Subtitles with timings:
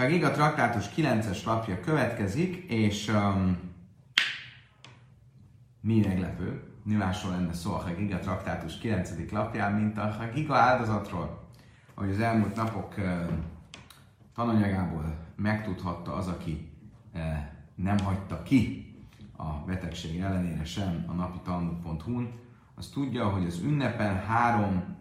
[0.00, 3.58] Hagiga traktátus 9-es lapja következik, és um,
[5.80, 9.30] mi meglepő, mi másról lenne szó a Hagiga traktátus 9.
[9.30, 11.48] lapján, mint a Hagiga áldozatról,
[11.94, 13.30] ahogy az elmúlt napok uh,
[14.34, 16.70] tananyagából megtudhatta az, aki
[17.14, 17.20] uh,
[17.74, 18.94] nem hagyta ki
[19.36, 22.32] a betegség ellenére sem a napi talmud.hu-n,
[22.74, 24.96] az tudja, hogy az ünnepen három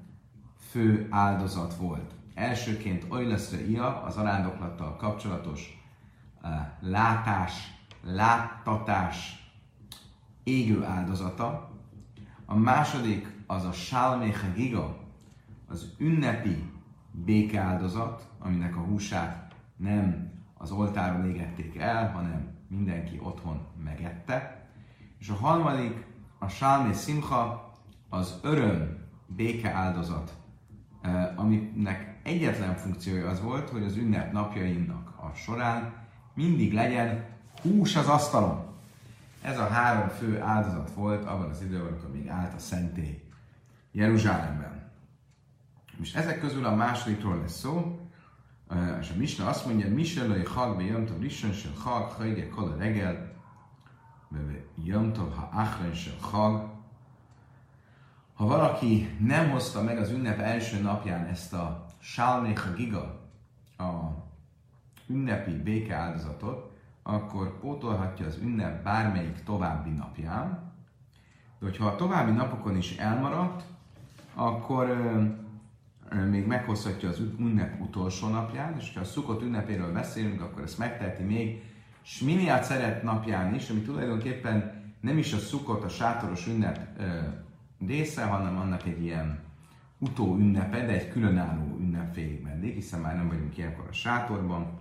[0.70, 2.18] fő áldozat volt.
[2.40, 5.84] Elsőként Oileszre Ia, az arándoklattal kapcsolatos
[6.44, 6.50] uh,
[6.80, 7.54] látás,
[8.04, 9.48] láttatás
[10.44, 11.72] égő áldozata.
[12.46, 14.98] A második az a Salmecha Giga,
[15.68, 16.72] az ünnepi
[17.12, 24.68] békeáldozat, aminek a húsát nem az oltáron égették el, hanem mindenki otthon megette.
[25.18, 26.06] És a harmadik,
[26.38, 27.72] a Salmé Simcha,
[28.10, 28.98] az öröm
[29.28, 30.38] béke áldozat,
[31.36, 35.94] aminek egyetlen funkciója az volt, hogy az ünnep napjainak a során
[36.34, 37.26] mindig legyen
[37.62, 38.68] hús az asztalon.
[39.42, 43.24] Ez a három fő áldozat volt abban az időben, amikor még állt a szentély
[43.92, 44.92] Jeruzsálemben.
[46.02, 48.00] És ezek közül a másodikról lesz szó,
[49.00, 52.78] és a Misna azt mondja, Miselői hag be jömtov rishon sel hag, hajge kol a
[52.78, 53.34] regel,
[54.84, 56.70] jömtov ha achren sel hag.
[58.34, 63.20] Ha valaki nem hozta meg az ünnep első napján ezt a Sálnéha Giga,
[63.78, 63.90] a
[65.08, 66.72] ünnepi béke áldozatot,
[67.04, 70.74] akkor pótolhatja az ünnep bármelyik további napján.
[71.60, 73.64] De hogyha a további napokon is elmaradt,
[74.34, 74.88] akkor
[76.30, 81.24] még meghozhatja az ünnep utolsó napján, és ha a szukott ünnepéről beszélünk, akkor ezt megteheti
[81.24, 81.64] még
[82.02, 87.20] Sminiát szeret napján is, ami tulajdonképpen nem is a szukott, a sátoros ünnep ö,
[87.88, 89.40] része, hanem annak egy ilyen
[89.98, 91.79] utó ünnepe, de egy különálló
[92.10, 94.80] ünnep félig meddig, hiszen már nem vagyunk ilyenkor a sátorban,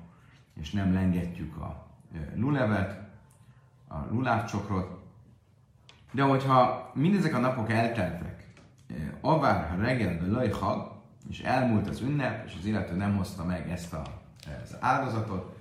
[0.55, 1.87] és nem lengetjük a
[2.35, 3.07] lulevet,
[3.89, 4.99] a lulávcsokrot.
[6.13, 8.47] De hogyha mindezek a napok elteltek,
[9.21, 10.97] avár, ha reggelbe lajhag,
[11.29, 14.03] és elmúlt az ünnep, és az illető nem hozta meg ezt a,
[14.63, 15.57] az áldozatot,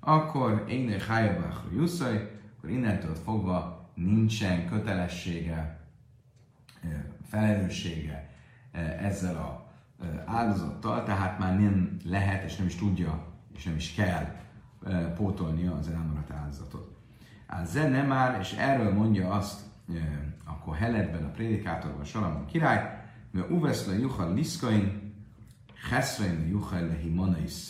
[0.00, 5.80] akkor én Hájabach Jusszai, akkor innentől fogva nincsen kötelessége,
[7.28, 8.30] felelőssége
[9.00, 9.63] ezzel a
[10.24, 14.36] áldozattal, tehát már nem lehet, és nem is tudja, és nem is kell
[15.14, 16.96] pótolnia az elmaradt áldozatot.
[17.46, 19.60] A zene már, és erről mondja azt
[20.44, 25.14] akkor Heledben a prédikátorban Salamon király, mert uveszle juhal liszkain,
[25.88, 27.68] Cheszrein Juchel Himonais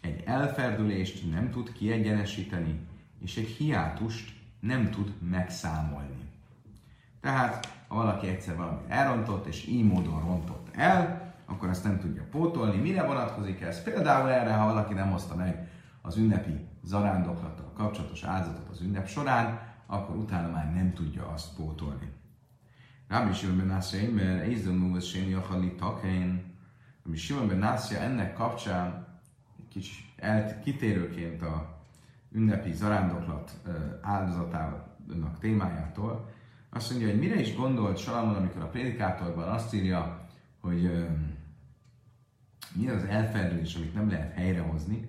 [0.00, 2.80] egy elferdülést nem tud kiegyenesíteni,
[3.20, 6.30] és egy hiátust nem tud megszámolni.
[7.20, 12.26] Tehát, ha valaki egyszer valamit elrontott, és így módon rontott el, akkor ezt nem tudja
[12.30, 12.80] pótolni.
[12.80, 13.82] Mire vonatkozik ez?
[13.82, 15.68] Például erre, ha valaki nem hozta meg
[16.02, 22.12] az ünnepi zarándoklattal kapcsolatos áldozatot az ünnep során, akkor utána már nem tudja azt pótolni.
[23.08, 26.54] Rabbi Shimon ben Asyaim, mert Eizem Nuvas Séni Achali Takén,
[27.06, 29.06] ami Simon ben Nászia ennek kapcsán
[29.68, 31.80] kis el, kitérőként a
[32.30, 33.60] ünnepi zarándoklat
[34.02, 36.30] áldozatának témájától,
[36.70, 40.26] azt mondja, hogy mire is gondolt Salamon, amikor a prédikátorban azt írja,
[40.60, 41.06] hogy
[42.74, 45.08] mi az elferdülés, amit nem lehet helyrehozni.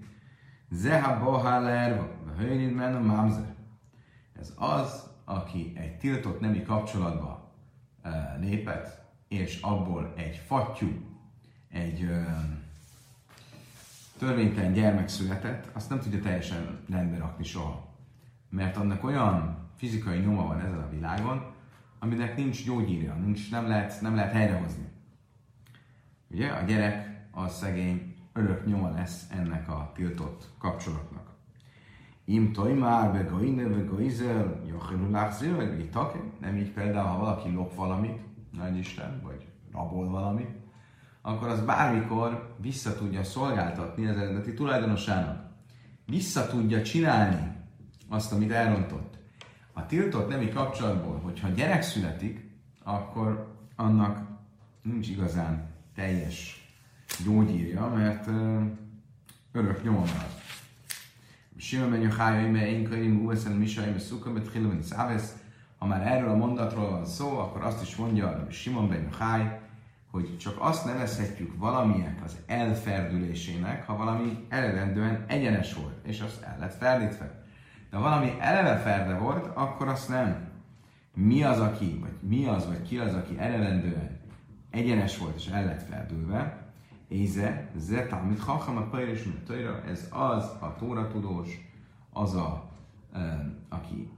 [0.70, 3.56] Zeha bohaler, hőnid men mamzer.
[4.40, 7.54] Ez az, aki egy tiltott nemi kapcsolatba
[8.40, 11.14] lépett, és abból egy fattyú
[11.74, 12.22] egy ö,
[14.18, 17.88] törvénytelen gyermek született, azt nem tudja teljesen rendbe rakni soha.
[18.50, 21.54] Mert annak olyan fizikai nyoma van ezen a világon,
[22.00, 24.88] aminek nincs gyógyírja, nincs, nem, lehet, nem lehet helyrehozni.
[26.28, 31.32] Ugye a gyerek, a szegény, örök nyoma lesz ennek a tiltott kapcsolatnak.
[32.26, 35.10] Im már be goine, be goizel, jochelu
[35.56, 35.90] vagy
[36.40, 38.20] Nem így például, ha valaki lop valamit,
[38.52, 40.50] nagy Isten, vagy rabol valamit,
[41.22, 45.52] akkor az bármikor vissza tudja szolgáltatni az eredeti tulajdonosának.
[46.06, 47.52] Vissza tudja csinálni
[48.10, 49.18] azt, amit elrontott.
[49.74, 52.50] A tiltott nemi kapcsolatból, hogyha gyerek születik,
[52.84, 54.28] akkor annak
[54.82, 56.63] nincs igazán teljes
[57.24, 58.28] gyógyírja, mert
[59.52, 60.42] örök nyoma marad.
[61.58, 64.84] Simon ben Yochai, mert én könyvim, Uweszen, Misai, mert Szukka, mert Hilven,
[65.78, 69.48] Ha már erről a mondatról van szó, akkor azt is mondja Simon ben Yochai,
[70.12, 76.58] hogy csak azt nevezhetjük valaminek az elferdülésének, ha valami eredendően egyenes volt, és azt el
[76.60, 77.44] lett ferdítve.
[77.90, 80.48] De ha valami eleve ferde volt, akkor azt nem.
[81.14, 84.20] Mi az, aki, vagy mi az, vagy ki az, aki eredendően
[84.70, 86.63] egyenes volt és el lett ferdülve,
[87.14, 89.24] Éze, Zeta, amit Hacham a Pajris
[89.88, 91.72] ez az a Tóra tudós,
[92.10, 92.72] az a,
[93.70, 94.10] aki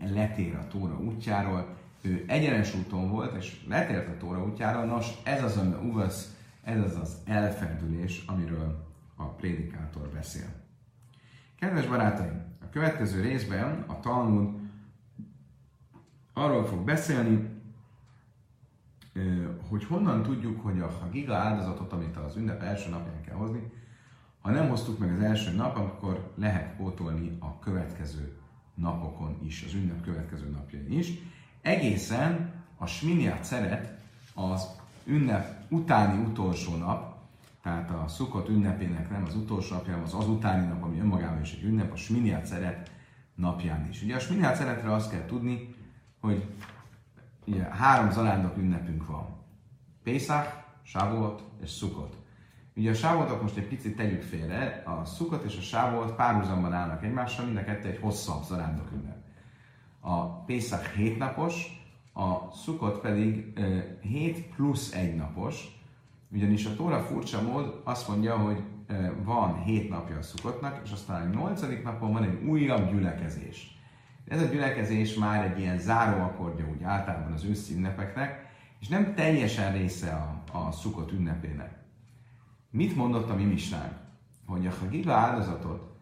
[0.00, 5.42] letér a Tóra útjáról, ő egyenes úton volt, és letért a Tóra útjára, nos, ez
[5.42, 8.86] az, ami uvasz, ez az az elferdülés, amiről
[9.16, 10.48] a prédikátor beszél.
[11.58, 14.54] Kedves barátaim, a következő részben a Talmud
[16.32, 17.53] arról fog beszélni,
[19.68, 23.72] hogy honnan tudjuk, hogy a giga áldozatot, amit az ünnep első napján kell hozni,
[24.40, 28.36] ha nem hoztuk meg az első nap, akkor lehet pótolni a következő
[28.74, 31.12] napokon is, az ünnep következő napjain is.
[31.62, 33.98] Egészen a Sminiát szeret
[34.34, 34.66] az
[35.04, 37.14] ünnep utáni utolsó nap,
[37.62, 41.52] tehát a szukott ünnepének nem az utolsó napja, az az utáni nap, ami önmagában is
[41.52, 42.90] egy ünnep, a Sminiát szeret
[43.34, 44.02] napján is.
[44.02, 45.74] Ugye a Sminiát szeretre azt kell tudni,
[46.20, 46.44] hogy
[47.46, 49.26] ugye, három zarándok ünnepünk van.
[50.02, 52.16] Pészák, Sávolt és Szukot.
[52.76, 57.04] Ugye a sávoltot most egy picit tegyük félre, a Szukot és a Sávolt párhuzamban állnak
[57.04, 59.16] egymással, mind a kettő egy hosszabb zarándok ünnep.
[60.00, 61.82] A Pészák hétnapos,
[62.12, 65.82] a Szukot pedig uh, 7 plusz egy napos,
[66.32, 68.62] ugyanis a Tóra furcsa mód azt mondja, hogy
[69.24, 73.78] van hét napja a Szukotnak, és aztán a nyolcadik napon van egy újabb gyülekezés.
[74.28, 78.46] Ez a gyülekezés már egy ilyen záróakordja úgy általában az őszi ünnepeknek,
[78.80, 81.74] és nem teljesen része a, a szukott ünnepének.
[82.70, 83.54] Mit mondott a mi?
[84.46, 85.92] Hogy a Hagiga áldozatot,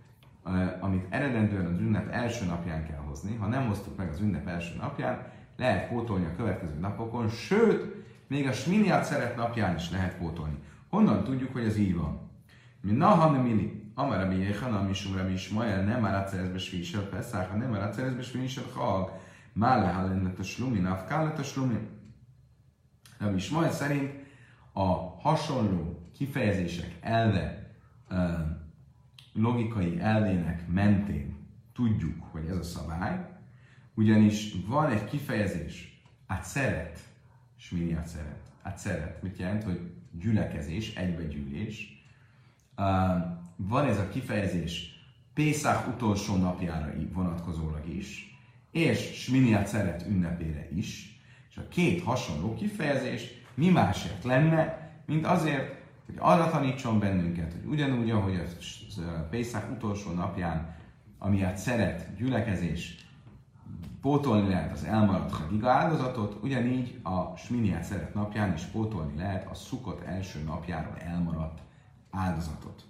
[0.81, 4.77] amit eredendően az ünnep első napján kell hozni, ha nem hoztuk meg az ünnep első
[4.77, 5.27] napján,
[5.57, 10.59] lehet pótolni a következő napokon, sőt, még a Sminiat szeret napján is lehet pótolni.
[10.89, 12.31] Honnan tudjuk, hogy ez így van?
[12.81, 17.57] Mi nahan mili, Amar Rabbi Yechana, Mishum Rabbi Ishmael, nem már atszerezbe svísel Pesach, ha
[17.57, 19.13] nem már atszerezbe svísel Chag,
[19.53, 21.89] már lehallen a slumin, afkál a slumin.
[23.19, 24.13] Rabbi Ishmael szerint
[24.73, 24.85] a
[25.21, 27.75] hasonló kifejezések elve,
[29.33, 31.37] logikai elvének mentén
[31.73, 33.27] tudjuk, hogy ez a szabály,
[33.95, 36.99] ugyanis van egy kifejezés, át szeret,
[37.57, 38.51] és mi át szeret?
[38.63, 42.05] Át szeret, mit jelent, hogy gyülekezés, egybegyűlés,
[43.57, 44.93] van ez a kifejezés
[45.35, 48.37] Pészák utolsó napjára vonatkozólag is,
[48.71, 51.21] és Sminiát szeret ünnepére is,
[51.51, 57.71] és a két hasonló kifejezés mi másért lenne, mint azért, hogy arra tanítson bennünket, hogy
[57.71, 58.35] ugyanúgy, ahogy
[58.97, 60.77] a Pészák utolsó napján,
[61.19, 62.97] amiatt szeret gyülekezés,
[64.01, 69.55] pótolni lehet az elmaradt Hagiga áldozatot, ugyanígy a Sminiát szeret napján is pótolni lehet a
[69.55, 71.59] Szukot első napjáról elmaradt
[72.11, 72.85] áldozatot.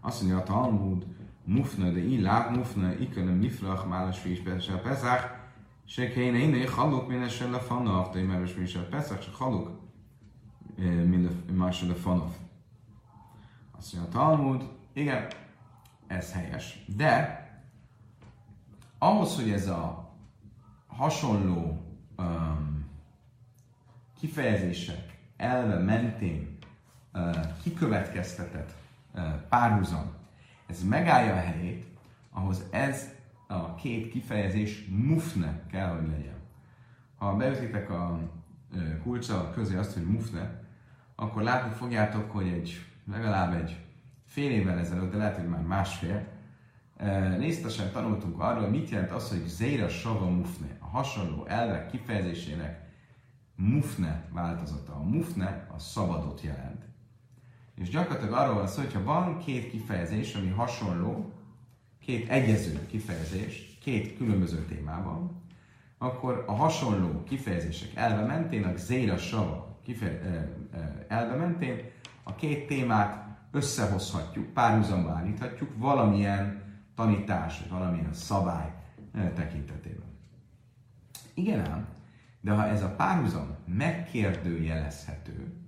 [0.00, 1.06] Azt mondja a Talmud,
[1.44, 5.38] mufna de illák, mufna ikönöm niflach, málas fés a pezach,
[5.84, 9.80] se kéne iné haluk minesen lefanav, de imeres fés a pezach, se haluk
[11.52, 12.32] más lefanav.
[13.78, 15.26] Azt mondja a Talmud, igen,
[16.06, 16.84] ez helyes.
[16.96, 17.38] De
[18.98, 20.12] ahhoz, hogy ez a
[20.86, 21.78] hasonló
[22.18, 22.84] um,
[24.18, 26.58] kifejezések elve mentén
[27.14, 28.79] uh, kikövetkeztetett
[29.48, 30.12] párhuzam,
[30.66, 31.86] ez megállja a helyét,
[32.30, 33.08] ahhoz ez
[33.46, 36.38] a két kifejezés mufne kell, hogy legyen.
[37.16, 38.18] Ha beütitek a
[39.02, 40.62] kulcsa közé azt, hogy mufne,
[41.14, 43.84] akkor látni fogjátok, hogy egy legalább egy
[44.26, 46.26] fél évvel ezelőtt, de lehet, hogy már másfél,
[47.38, 52.88] részletesen tanultunk arról, mit jelent az, hogy zéra sava mufne, a hasonló elvek kifejezésének
[53.56, 54.94] mufne változata.
[54.94, 56.84] A mufne a szabadot jelent.
[57.80, 61.32] És gyakorlatilag arról van szó, hogyha van két kifejezés, ami hasonló,
[62.00, 65.42] két egyező kifejezés, két különböző témában,
[65.98, 69.78] akkor a hasonló kifejezések elve mentén, a zéra sava
[71.08, 71.90] elve mentén
[72.22, 76.62] a két témát összehozhatjuk, párhuzamba állíthatjuk valamilyen
[76.94, 78.72] tanítás, valamilyen szabály
[79.34, 80.08] tekintetében.
[81.34, 81.88] Igen ám,
[82.40, 85.59] de ha ez a párhuzam megkérdőjelezhető,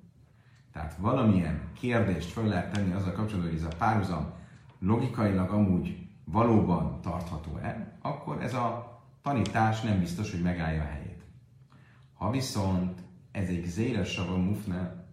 [0.73, 4.33] tehát valamilyen kérdést fel lehet tenni azzal kapcsolatban, hogy ez a párhuzam
[4.79, 11.23] logikailag amúgy valóban tartható-e, akkor ez a tanítás nem biztos, hogy megállja a helyét.
[12.15, 13.01] Ha viszont
[13.33, 15.05] ez egy zéres sava mufne,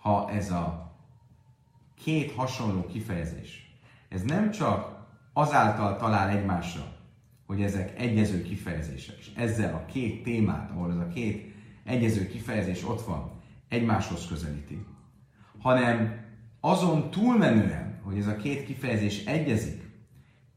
[0.00, 0.94] ha ez a
[1.94, 6.94] két hasonló kifejezés, ez nem csak azáltal talál egymásra,
[7.46, 12.84] hogy ezek egyező kifejezések, és ezzel a két témát, ahol ez a két egyező kifejezés
[12.84, 13.35] ott van,
[13.68, 14.86] egymáshoz közelíti,
[15.58, 16.24] hanem
[16.60, 19.90] azon túlmenően, hogy ez a két kifejezés egyezik,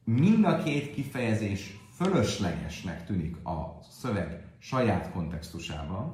[0.03, 6.13] mind a két kifejezés fölöslegesnek tűnik a szöveg saját kontextusában,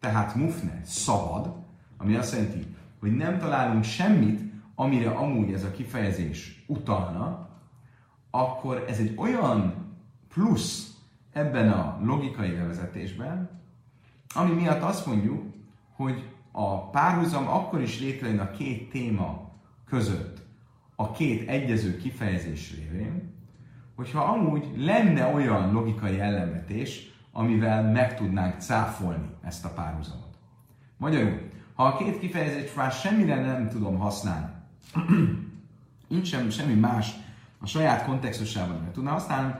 [0.00, 1.56] tehát mufne szabad,
[1.96, 2.66] ami azt jelenti,
[3.00, 4.40] hogy nem találunk semmit,
[4.74, 7.48] amire amúgy ez a kifejezés utalna,
[8.30, 9.74] akkor ez egy olyan
[10.28, 10.94] plusz
[11.32, 13.60] ebben a logikai bevezetésben,
[14.34, 15.49] ami miatt azt mondjuk,
[16.00, 19.50] hogy a párhuzam akkor is létrejön a két téma
[19.86, 20.38] között,
[20.96, 23.34] a két egyező kifejezés révén,
[23.96, 30.38] hogyha amúgy lenne olyan logikai ellenvetés, amivel meg tudnánk cáfolni ezt a párhuzamot.
[30.96, 31.38] Magyarul,
[31.74, 34.50] ha a két kifejezést már semmire nem tudom használni,
[36.08, 37.12] nincs sem, semmi más
[37.58, 39.54] a saját kontextusában, mert tudnám használni,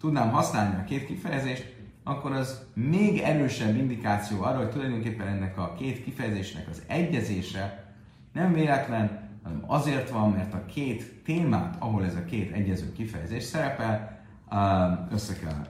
[0.00, 1.75] tudnám használni a két kifejezést,
[2.08, 7.84] akkor az még erősebb indikáció arra, hogy tulajdonképpen ennek a két kifejezésnek az egyezése
[8.32, 13.42] nem véletlen, hanem azért van, mert a két témát, ahol ez a két egyező kifejezés
[13.42, 14.20] szerepel,
[15.10, 15.66] össze kell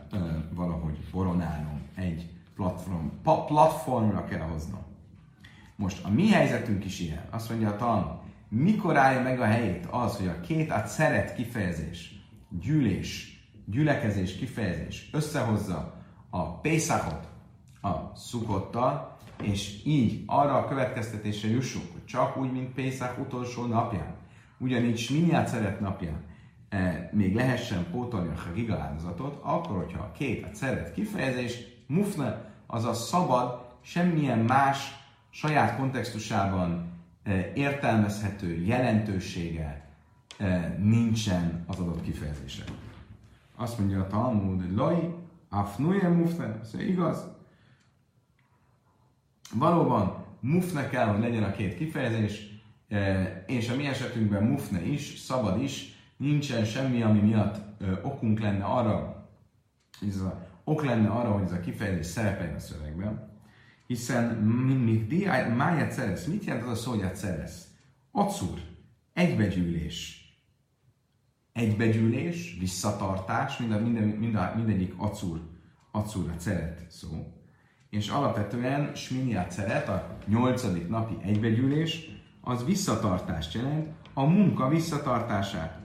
[0.55, 3.07] valahogy boronálnom, egy platform,
[3.47, 4.83] platformra kell hoznom.
[5.77, 7.25] Most a mi helyzetünk is ilyen.
[7.31, 11.35] Azt mondja a tanul, mikor állja meg a helyét az, hogy a két át szeret
[11.35, 12.21] kifejezés,
[12.61, 15.96] gyűlés, gyülekezés kifejezés összehozza
[16.31, 17.29] a Pészakot
[17.83, 24.15] a szukottal, és így arra a következtetésre jussunk, hogy csak úgy, mint Pészak utolsó napján,
[24.59, 26.25] ugyanígy Sminiát szeret napján,
[26.69, 28.77] e, még lehessen pótolni a Hagiga
[29.43, 32.55] akkor, hogyha a két a szeret kifejezés, mufne,
[32.85, 36.93] a szabad, semmilyen más saját kontextusában
[37.23, 39.89] e, értelmezhető jelentősége
[40.39, 42.65] e, nincsen az adott kifejezésre.
[43.57, 45.15] Azt mondja a Talmud, Loi,
[45.57, 47.25] Afnuye mufne, ez igaz.
[49.55, 55.19] Valóban mufne kell, hogy legyen a két kifejezés, e, és a mi esetünkben mufne is,
[55.19, 59.29] szabad is, nincsen semmi, ami miatt okunk lenne arra,
[60.09, 63.41] ez a, ok lenne arra, hogy ez a kifejezés szerepeljen a szövegben,
[63.87, 66.27] hiszen mindig máját szerez.
[66.27, 67.67] Mit jelent az a szó, hogy szerez?
[68.11, 68.61] Acur,
[69.13, 70.26] egybegyűlés,
[71.57, 75.41] egybegyűlés, visszatartás, mind a, minden, mind a, mindegyik acur,
[75.91, 77.09] acur a ceret szó.
[77.91, 82.11] És alapvetően sminiát ceret, a nyolcadik napi egybegyűlés,
[82.41, 85.79] az visszatartást jelent, a munka visszatartását.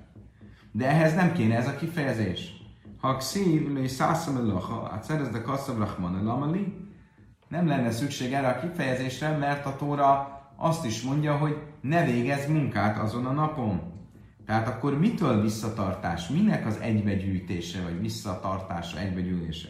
[0.72, 2.54] De ehhez nem kéne ez a kifejezés.
[3.00, 6.90] Ha szív, lé szászamelacha, a cerezde kasszavlachman lamali,
[7.48, 12.48] nem lenne szükség erre a kifejezésre, mert a Tóra azt is mondja, hogy ne végez
[12.48, 13.91] munkát azon a napon.
[14.46, 16.28] Tehát akkor mitől visszatartás?
[16.28, 19.70] Minek az egybegyűjtése, vagy visszatartása, egybegyűlése?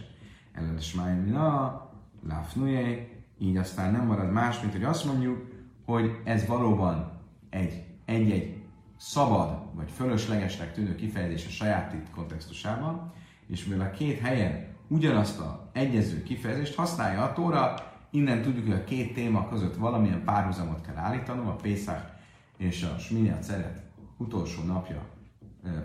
[0.53, 0.93] Ellenes
[1.25, 1.89] na,
[2.27, 3.07] láfnuje,
[3.39, 5.51] így aztán nem marad más, mint hogy azt mondjuk,
[5.85, 7.11] hogy ez valóban
[7.49, 8.61] egy, egy-egy
[8.97, 13.13] szabad vagy fölöslegesnek tűnő kifejezés a saját itt kontextusában,
[13.47, 17.73] és mivel a két helyen ugyanazt a egyező kifejezést használja a Tóra,
[18.09, 22.13] innen tudjuk, hogy a két téma között valamilyen párhuzamot kell állítanom, a Pészák
[22.57, 23.81] és a Sminiat szeret
[24.21, 25.01] utolsó napja,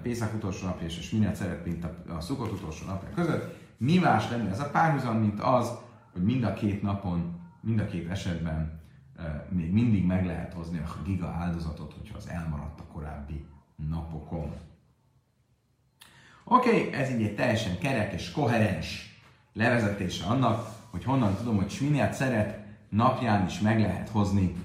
[0.02, 3.98] Pészak utolsó napja és a Sminát szeret, mint a, a Szukot utolsó napja között, mi
[3.98, 5.72] más lenne ez a párhuzam, mint az,
[6.12, 8.80] hogy mind a két napon, mind a két esetben
[9.48, 13.46] még mindig meg lehet hozni a giga áldozatot, hogyha az elmaradt a korábbi
[13.88, 14.52] napokon.
[16.44, 19.20] Oké, okay, ez így egy teljesen kerek és koherens
[19.52, 24.56] levezetése annak, hogy honnan tudom, hogy Sminiát szeret napján is meg lehet hozni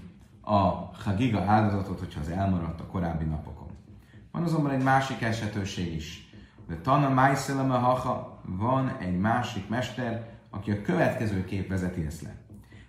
[0.42, 0.60] a
[1.04, 3.61] Hagiga áldozatot, hogyha az elmaradt a korábbi napokon.
[4.32, 6.30] Van azonban egy másik esetőség is.
[6.68, 12.36] De Tana Májszeleme Haha van egy másik mester, aki a következő kép vezeti ezt le.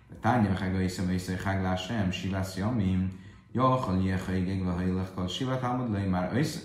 [0.09, 3.19] De Tánya Haga Iszem Iszem Haglás Sem, Sivász Jamim,
[3.51, 6.59] Jachal Jehaigeg Vahailakkal Sivat Lei már össze.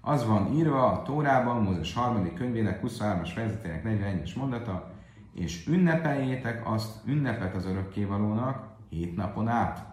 [0.00, 4.92] Az van írva a Tórában, Mózes harmadik könyvének 23-as fejezetének 41-es mondata,
[5.34, 9.86] és ünnepeljétek azt, ünnepet az örökkévalónak hét napon át.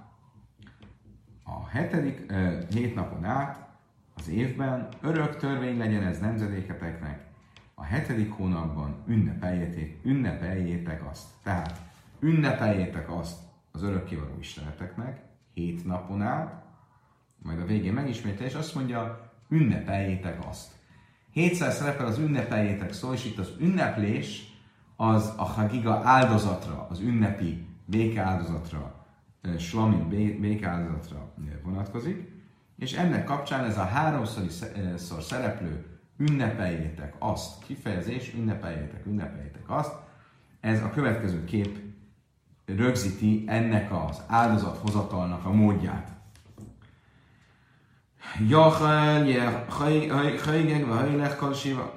[1.43, 3.66] A hetedik, uh, hét napon át
[4.17, 7.25] az évben, örök törvény legyen ez nemzedéketeknek,
[7.75, 11.27] a hetedik hónapban ünnepeljétek, ünnepeljétek azt.
[11.43, 11.81] Tehát
[12.19, 13.39] ünnepeljétek azt
[13.71, 15.21] az örökkévaló isteneteknek,
[15.53, 16.65] hét napon át,
[17.43, 20.71] majd a végén megismétel, és azt mondja, ünnepeljétek azt.
[21.31, 24.55] Hétszer szerepel az ünnepeljétek szó, és itt az ünneplés
[24.95, 29.05] az a Hagiga áldozatra, az ünnepi békeáldozatra,
[29.57, 30.09] slamin
[30.39, 31.33] békeáldozatra
[31.63, 32.36] vonatkozik
[32.77, 35.85] és ennek kapcsán ez a háromszor szereplő
[36.17, 39.93] ünnepeljétek azt, kifejezés, ünnepeljétek, ünnepeljétek azt,
[40.59, 41.79] ez a következő kép
[42.65, 46.15] rögzíti ennek az áldozathozatalnak a módját.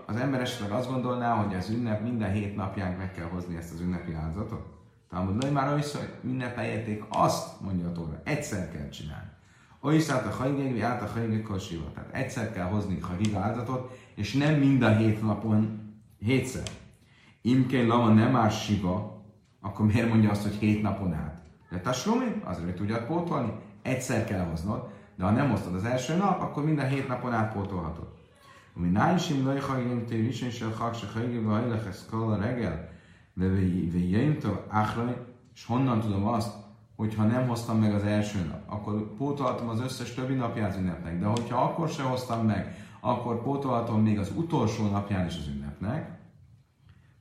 [0.07, 3.73] Az ember esetleg azt gondolná, hogy az ünnep minden hét napján meg kell hozni ezt
[3.73, 4.79] az ünnepi áldozatot.
[5.11, 9.31] Talmud Lai már hogy ünnepeljeték, azt mondja a Tóra, egyszer kell csinálni.
[9.83, 11.93] Oiszát a hajgég, át a hajgég kosiva.
[11.95, 15.81] Tehát egyszer kell hozni a higa áldozatot, és nem mind a hét napon
[16.19, 16.69] hétszer.
[17.43, 19.25] Imkén lama nem már siva,
[19.61, 21.43] akkor miért mondja azt, hogy hét napon át?
[21.71, 26.17] De taslumi, azért, hogy tudjad pótolni, egyszer kell hoznod, de ha nem hoztad az első
[26.17, 28.09] nap, akkor minden hét napon átpótolhatod.
[28.77, 32.37] Ami nájsim laj hajgém tév is, és a hak se hajgém, vagy hajlech ez kala
[32.37, 32.89] reggel,
[33.35, 35.17] de jöjjémtől áhraj,
[35.55, 36.55] és honnan tudom azt,
[37.01, 40.77] hogy ha nem hoztam meg az első nap, akkor pótolhatom az összes többi napját az
[40.77, 45.47] ünnepnek, de hogyha akkor se hoztam meg, akkor pótolhatom még az utolsó napján is az
[45.47, 46.19] ünnepnek.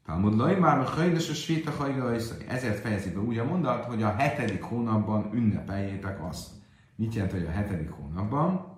[0.05, 2.13] Talmud Lai már a hajdes a svita hajga
[2.47, 6.49] Ezért fejezi be úgy a mondat, hogy a hetedik hónapban ünnepeljétek azt.
[6.95, 8.77] Mit jelent, hogy a hetedik hónapban?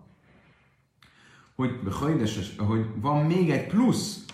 [1.55, 1.79] Hogy,
[2.57, 4.25] hogy van még egy plusz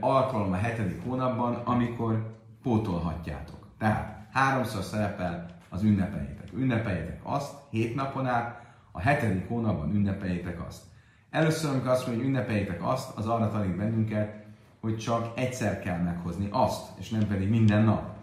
[0.00, 3.66] alkalom a hetedik hónapban, amikor pótolhatjátok.
[3.78, 6.48] Tehát háromszor szerepel az ünnepeljétek.
[6.56, 10.82] Ünnepeljétek azt, hét napon át, a hetedik hónapban ünnepeljétek azt.
[11.30, 14.46] Először, amikor azt mondja, hogy ünnepeljétek azt, az arra tanít bennünket,
[14.80, 18.16] hogy csak egyszer kell meghozni azt, és nem pedig minden nap.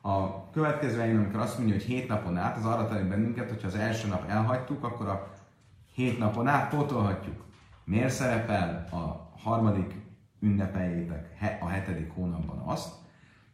[0.00, 3.66] A következő helyen, amikor azt mondja, hogy hét napon át, az arra tanít bennünket, hogyha
[3.66, 5.32] az első nap elhagytuk, akkor a
[5.94, 7.44] hét napon át pótolhatjuk.
[7.84, 9.94] Miért szerepel a harmadik
[10.40, 11.28] ünnepeljétek
[11.60, 12.94] a hetedik hónapban azt,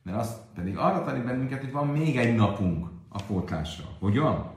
[0.03, 3.85] mert azt pedig arra tanít bennünket, hogy van még egy napunk a pótlásra.
[3.99, 4.51] Hogyan?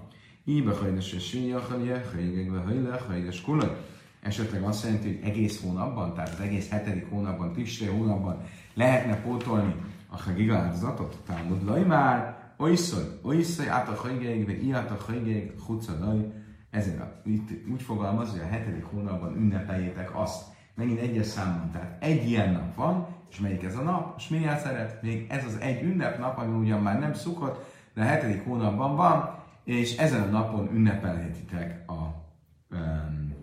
[0.45, 3.77] Íbe hajdes és síjachalje, hajgegve hajle, hajdes kulaj.
[4.21, 8.41] Esetleg azt jelenti, hogy egész hónapban, tehát az egész hetedik hónapban, tisré hónapban
[8.73, 9.75] lehetne pótolni
[10.09, 11.17] a hagiga áldozatot.
[11.25, 14.01] Talmud laj már, oiszoj, oiszoj át a
[14.45, 15.53] vagy iát a hajgeg,
[15.99, 16.31] laj.
[16.69, 20.43] Ezért itt úgy fogalmaz, hogy a hetedik hónapban ünnepeljétek azt.
[20.75, 24.59] Megint egyes számban, tehát egy ilyen nap van, és melyik ez a nap, és miért
[24.59, 25.01] szeret?
[25.01, 29.43] Még ez az egy ünnepnap, ami ugyan már nem szukott, de a hetedik hónapban van,
[29.63, 32.23] és ezen a napon ünnepelhetitek a
[32.71, 33.35] um,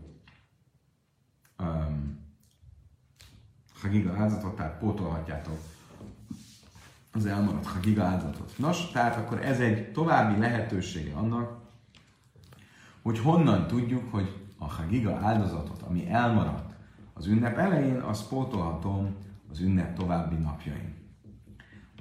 [1.59, 2.21] um,
[3.81, 5.59] Hagiga áldozatot, tehát pótolhatjátok
[7.13, 8.59] az elmaradt Hagiga áldozatot.
[8.59, 11.61] Nos, tehát akkor ez egy további lehetősége annak,
[13.03, 16.75] hogy honnan tudjuk, hogy a Hagiga áldozatot, ami elmaradt
[17.13, 19.15] az ünnep elején, azt pótolhatom
[19.51, 20.92] az ünnep további napjain.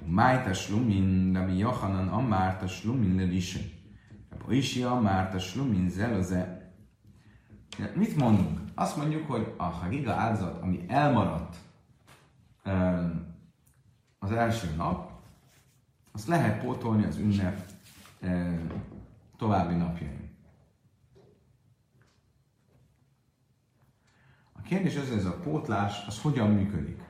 [0.06, 3.62] Májta slumin, Rabbi Yochanan amárta slumin le lisen.
[4.30, 6.72] Rabbi Isi amárta slumin zeleze.
[7.94, 8.60] Mit mondunk?
[8.74, 11.56] Azt mondjuk, hogy a Hagiga áldozat, ami elmaradt
[14.18, 15.12] az első nap,
[16.12, 17.70] azt lehet pótolni az ünnep
[19.36, 20.30] további napjain.
[24.52, 27.00] A kérdés az, ez a pótlás, az hogyan működik?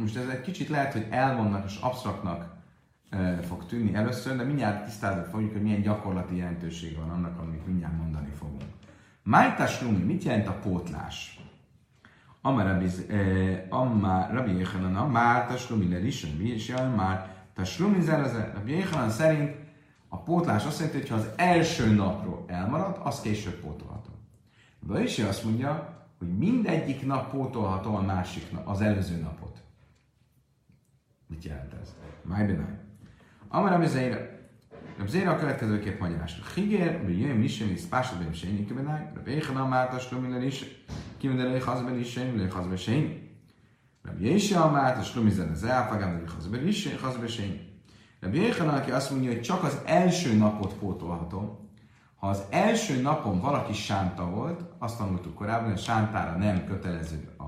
[0.00, 2.56] Most ez egy kicsit lehet, hogy elvonnak és absztraktnak
[3.42, 7.96] fog tűnni először, de mindjárt tisztázni fogjuk, hogy milyen gyakorlati jelentőség van annak, amit mindjárt
[7.96, 8.62] mondani fogunk.
[9.22, 11.40] Májtás Lumi, mit jelent a pótlás?
[12.40, 18.52] Amár Rabbi Yechanan, Amár Taslumi le Rishon, és már Taslumi zeleze.
[18.54, 19.54] Rabbi Yechanan szerint
[20.08, 24.14] a pótlás azt jelenti, hogy ha az első napról elmarad, az később pótolhatom.
[24.86, 29.49] De is azt mondja, hogy mindegyik nap pótolhatom a másik nap, az előző napot.
[31.30, 31.94] Mit jelent ez?
[32.22, 32.78] Máj benaj.
[33.48, 34.18] Amara Mizéra.
[34.98, 36.42] A Zéra a következőképp magyarázta.
[36.54, 39.12] Higér, mi jön, mi sem, mi spásod, mi sem, mi kibenaj.
[39.16, 40.64] A Béchanam mártas, mi is,
[41.16, 43.28] kibenaj, lej hazben is, lej hazben sem.
[44.02, 47.60] Rabbi Jése a mártas, lumi zene zeáfagám, lej hazben is, hazben sem.
[48.20, 51.68] Rabbi Jéhanan, aki azt mondja, hogy csak az első napot pótolhatom,
[52.16, 57.34] ha az első napon valaki sánta volt, azt tanultuk korábban, hogy a sántára nem kötelező
[57.38, 57.44] a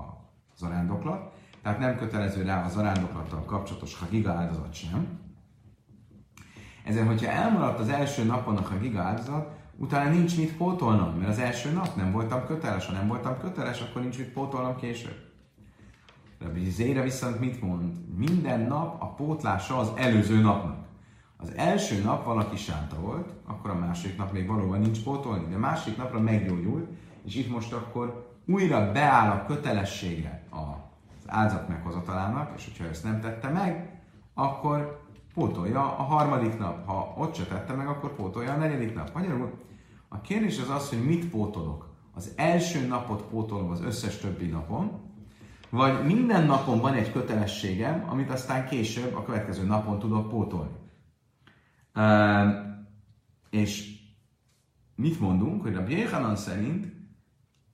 [0.57, 5.19] zarándoklat, tehát nem kötelező rá a zarándoklattal kapcsolatos hagiga áldozat sem.
[6.85, 11.39] Ezért, hogyha elmaradt az első napon a hagiga áldozat, utána nincs mit pótolnom, mert az
[11.39, 15.31] első nap nem voltam köteles, ha nem voltam köteles, akkor nincs mit pótolnom később.
[16.39, 18.15] Rabbi Zéra viszont mit mond?
[18.17, 20.85] Minden nap a pótlása az előző napnak.
[21.37, 25.55] Az első nap valaki sánta volt, akkor a másik nap még valóban nincs pótolni, de
[25.55, 26.89] a másik napra meggyógyult,
[27.25, 30.82] és itt most akkor újra beáll a kötelessége az
[31.33, 34.01] áldozat meghozatalának, és hogyha ezt nem tette meg,
[34.33, 35.01] akkor
[35.33, 36.85] pótolja a harmadik nap.
[36.85, 39.13] Ha ott se tette meg, akkor pótolja a negyedik nap.
[39.13, 39.51] Magyarul
[40.07, 41.91] a kérdés az az, hogy mit pótolok.
[42.15, 45.01] Az első napot pótolom az összes többi napon,
[45.69, 50.75] vagy minden napon van egy kötelességem, amit aztán később, a következő napon tudok pótolni.
[51.95, 52.49] Uh,
[53.49, 54.01] és
[54.95, 56.93] mit mondunk, hogy a Bjéhanan szerint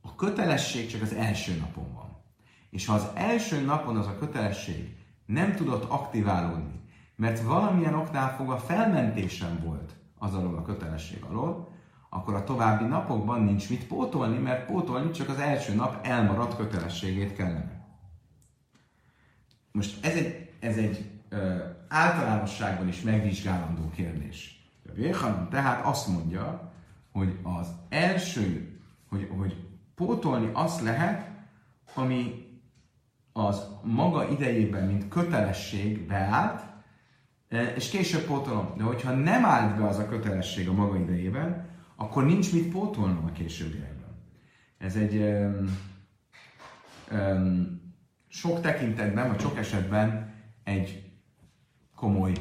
[0.02, 1.99] a kötelesség csak az első napon van.
[2.70, 6.80] És ha az első napon az a kötelesség nem tudott aktiválódni,
[7.16, 11.72] mert valamilyen oknál fogva felmentésem volt az alól a kötelesség alól,
[12.10, 17.36] akkor a további napokban nincs mit pótolni, mert pótolni csak az első nap elmaradt kötelességét
[17.36, 17.88] kellene.
[19.72, 24.70] Most ez egy, ez egy ö, általánosságban is megvizsgálandó kérdés.
[24.90, 26.72] A Véhanan tehát azt mondja,
[27.12, 28.80] hogy az első,
[29.10, 31.30] hogy, hogy pótolni azt lehet,
[31.94, 32.49] ami
[33.48, 36.62] az maga idejében, mint kötelesség beállt,
[37.76, 38.74] és később pótolom.
[38.78, 43.26] De hogyha nem állt be az a kötelesség a maga idejében, akkor nincs mit pótolnom
[43.26, 44.18] a későbbiekben.
[44.78, 45.78] Ez egy um,
[47.12, 47.82] um,
[48.28, 51.12] sok tekintetben, vagy sok esetben egy
[51.96, 52.34] komoly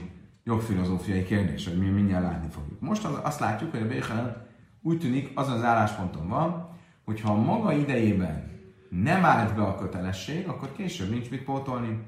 [0.44, 2.80] jogfilozófiai kérdés, hogy mi mindjárt látni fogjuk.
[2.80, 4.46] Most az, azt látjuk, hogy a Béchan
[4.82, 8.57] úgy tűnik, az az állásponton van, hogy ha a maga idejében
[8.88, 12.06] nem állít be a kötelesség, akkor később nincs mit pótolni.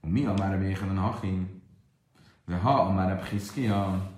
[0.00, 1.62] Mi a már a a Hachin?
[2.46, 4.10] De ha a már a Bchiszkia,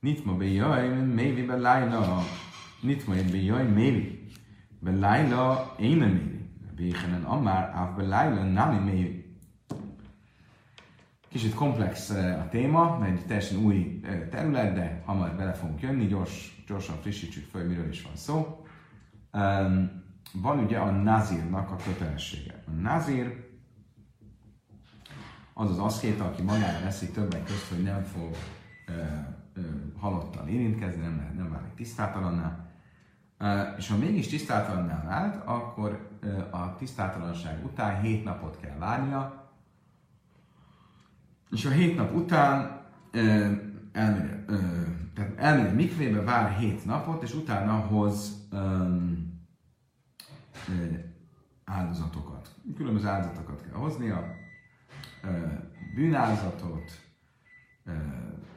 [0.00, 2.22] nitma bejaim, mévi be lájla,
[2.80, 4.28] nitma bejaim, mévi.
[4.78, 6.42] Be lájla, éne mévi.
[6.76, 9.24] Béchanen amár, áv be lájla, nami mévi.
[11.28, 16.06] Kicsit komplex eh, a téma, egy teljesen új eh, terület, de hamar bele fogunk jönni,
[16.06, 18.63] gyors, gyorsan frissítsük fel, miről is van szó.
[20.32, 22.62] Van ugye a nazírnak a kötelessége.
[22.66, 23.52] A nazír
[25.54, 28.36] az az aszkéta, aki magára veszi többek között, hogy nem fog
[28.86, 28.92] ö,
[29.54, 29.60] ö,
[29.98, 32.68] halottan érintkezni, nem, nem válik tisztátalanná.
[33.76, 36.18] És ha mégis tisztátalanná vált, akkor
[36.50, 39.50] a tisztátalanság után hét napot kell várnia,
[41.50, 42.80] és a hét nap után
[43.92, 44.44] elmegy,
[45.14, 49.23] tehát elmegy a mikvébe, vár hét napot, és utána hoz um,
[51.64, 52.54] áldozatokat.
[52.76, 54.34] Különböző áldozatokat kell hoznia,
[55.94, 57.00] bűnáldozatot,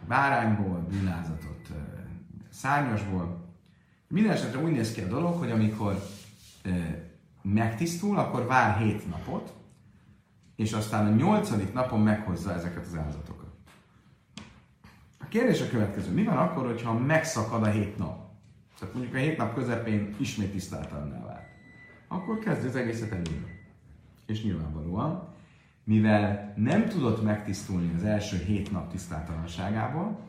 [0.08, 1.70] bárányból, bűnáldozatot
[2.50, 3.46] szárnyasból.
[4.08, 6.04] Minden esetre úgy néz ki a dolog, hogy amikor
[7.42, 9.54] megtisztul, akkor vár hét napot,
[10.56, 13.46] és aztán a nyolcadik napon meghozza ezeket az áldozatokat.
[15.20, 16.14] A kérdés a következő.
[16.14, 18.26] Mi van akkor, hogyha megszakad a hét nap?
[18.80, 21.27] Tehát mondjuk a hét nap közepén ismét tisztátalanná vált.
[22.08, 23.48] Akkor kezd az egészet elő.
[24.26, 25.36] És nyilvánvalóan,
[25.84, 30.20] mivel nem tudott megtisztulni az első hét nap tisztátalanságából,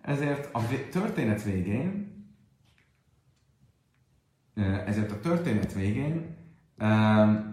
[0.00, 0.60] ezért a
[0.90, 2.10] történet végén
[4.86, 6.36] ezért a történet végén
[6.78, 7.48] uh,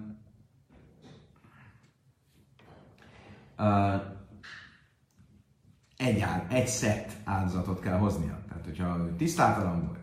[5.98, 8.44] egy, egy szett áldozatot kell hoznia.
[8.48, 9.97] Tehát, hogyha tisztátalan volt,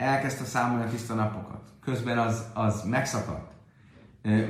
[0.00, 3.52] elkezdte számolni a tiszta napokat, közben az, az megszakadt,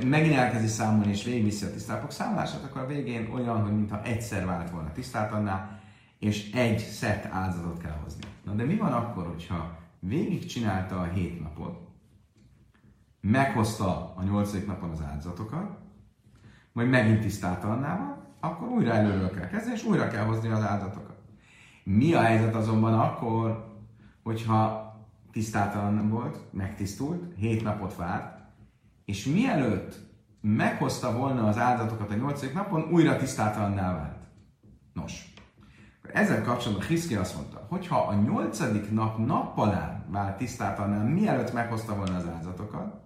[0.05, 4.45] megint elkezdi számolni és végigviszi a tisztápok számolását, akkor a végén olyan, hogy mintha egyszer
[4.45, 5.79] vált volna tisztátalanná,
[6.19, 8.23] és egy szett áldozatot kell hozni.
[8.45, 11.79] Na de mi van akkor, hogyha végig csinálta a hét napot,
[13.21, 15.77] meghozta a nyolcadik napon az áldozatokat,
[16.71, 21.15] majd megint tisztátalanná van, akkor újra előről kell kezdeni, és újra kell hozni az áldatokat.
[21.83, 23.69] Mi a helyzet azonban akkor,
[24.23, 24.90] hogyha
[25.31, 28.39] tisztátalan volt, megtisztult, hét napot várt,
[29.05, 29.99] és mielőtt
[30.41, 34.21] meghozta volna az áldatokat a nyolcadik napon, újra tisztátalanná vált.
[34.93, 35.33] Nos,
[36.13, 41.95] ezzel kapcsolatban Hiszki azt mondta, hogy ha a nyolcadik nap nappalán vált tisztátalanná, mielőtt meghozta
[41.95, 43.01] volna az áldatokat,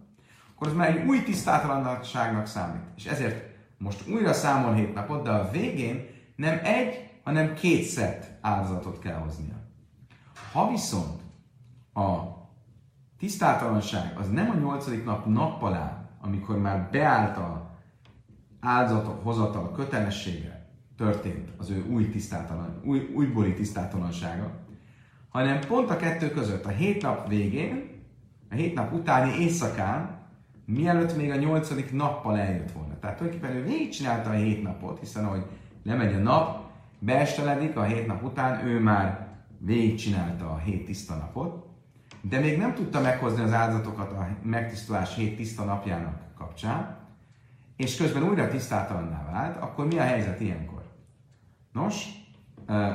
[0.55, 2.83] akkor az már egy új tisztátalanságnak számít.
[2.95, 8.37] És ezért most újra számol hét napot, de a végén nem egy, hanem két szett
[8.41, 9.55] áldozatot kell hoznia.
[10.51, 11.21] Ha viszont
[11.95, 12.35] a
[13.17, 17.77] tisztátalanság az nem a nyolcadik nap nappalán, amikor már beállt a
[18.59, 24.51] áldozatok hozatal kötelessége történt az ő új tisztátalan, új, újbóli tisztátalansága,
[25.29, 27.89] hanem pont a kettő között, a hét nap végén,
[28.51, 30.19] a hét nap utáni éjszakán,
[30.65, 32.99] mielőtt még a nyolcadik nappal eljött volna.
[32.99, 35.45] Tehát tulajdonképpen ő végigcsinálta a hét napot, hiszen ahogy
[35.83, 39.27] lemegy a nap, beesteledik, a hét nap után ő már
[39.57, 41.64] végigcsinálta a hét tiszta napot,
[42.29, 46.97] de még nem tudta meghozni az áldozatokat a megtisztulás hét tiszta napjának kapcsán,
[47.75, 50.83] és közben újra tisztátalanná vált, akkor mi a helyzet ilyenkor?
[51.71, 52.05] Nos,
[52.67, 52.89] uh,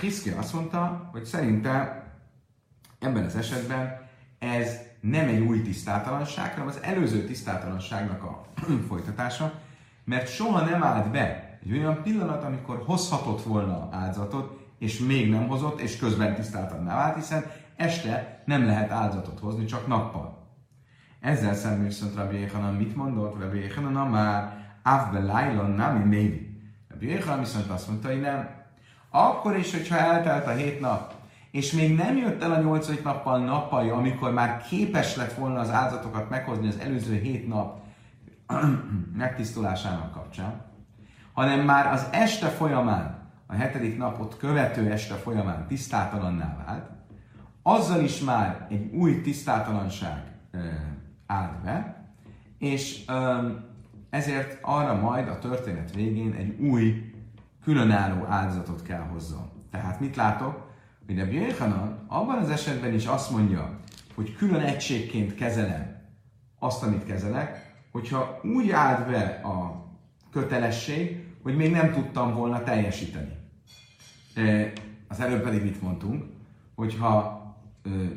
[0.00, 2.04] Hiszki azt mondta, hogy szerinte
[2.98, 8.44] ebben az esetben ez nem egy új tisztátalanság, hanem az előző tisztátalanságnak a
[8.88, 9.52] folytatása,
[10.04, 15.48] mert soha nem állt be egy olyan pillanat, amikor hozhatott volna áldozatot, és még nem
[15.48, 17.44] hozott, és közben tisztátalanná vált, hiszen
[17.80, 20.38] este nem lehet áldozatot hozni, csak nappal.
[21.20, 23.40] Ezzel szemben viszont Rabbi Yechanan mit mondott?
[23.40, 26.60] Rabbi Yechanan már Avbe Lailon Nami Mévi.
[26.88, 28.48] Rabbi Yechanan viszont azt mondta, hogy nem.
[29.10, 31.12] Akkor is, hogyha eltelt a hét nap,
[31.50, 35.70] és még nem jött el a nyolcadik nappal nappalja, amikor már képes lett volna az
[35.70, 37.82] áldatokat meghozni az előző hét nap
[39.16, 40.60] megtisztulásának kapcsán,
[41.32, 46.99] hanem már az este folyamán, a hetedik napot követő este folyamán tisztátalanná vált,
[47.70, 50.22] azzal is már egy új tisztátalanság
[51.26, 52.04] állt be,
[52.58, 53.04] és
[54.10, 57.12] ezért arra majd a történet végén egy új,
[57.62, 59.50] különálló áldozatot kell hozzon.
[59.70, 60.68] Tehát mit látok?
[61.06, 63.78] Hogy a Bjöjhanan abban az esetben is azt mondja,
[64.14, 65.96] hogy külön egységként kezelem
[66.58, 69.86] azt, amit kezelek, hogyha úgy állt be a
[70.32, 73.38] kötelesség, hogy még nem tudtam volna teljesíteni.
[75.08, 76.24] Az előbb pedig mit mondtunk,
[76.74, 77.39] hogyha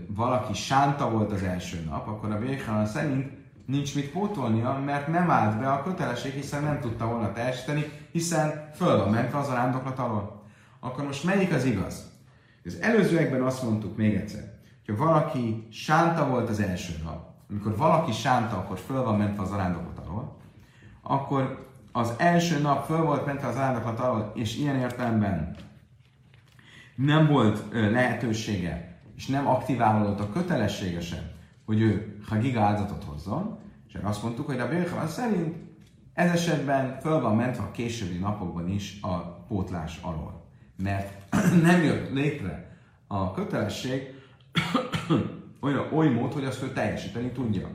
[0.07, 3.31] valaki sánta volt az első nap, akkor a Béchanan szerint
[3.65, 8.69] nincs mit pótolnia, mert nem állt be a kötelesség, hiszen nem tudta volna teljesíteni, hiszen
[8.75, 10.43] föl van mentve az arándoklat alól.
[10.79, 12.11] Akkor most melyik az igaz?
[12.65, 14.53] Az előzőekben azt mondtuk még egyszer,
[14.85, 19.51] hogy valaki sánta volt az első nap, amikor valaki sánta, akkor föl van mentve az
[19.51, 20.37] arándoklat alól,
[21.01, 25.55] akkor az első nap föl volt mentve az arándoklat alól, és ilyen értelemben
[26.95, 31.31] nem volt lehetősége, és nem aktiválódott a kötelessége sem,
[31.65, 35.55] hogy ő Hagiga áldozatot hozzon, és azt mondtuk, hogy a Bérhalan szerint
[36.13, 40.45] ez esetben föl van mentve a későbbi napokban is a pótlás alól.
[40.77, 41.35] Mert
[41.67, 44.13] nem jött létre a kötelesség
[45.61, 47.69] olyan, oly mód, hogy azt ő teljesíteni tudja.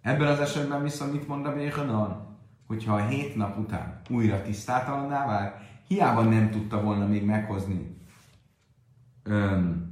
[0.00, 2.38] Ebben az esetben viszont mit mond a Béhanan?
[2.66, 5.56] Hogyha a hét nap után újra tisztátalanná vált,
[5.88, 7.96] hiába nem tudta volna még meghozni
[9.22, 9.83] öm,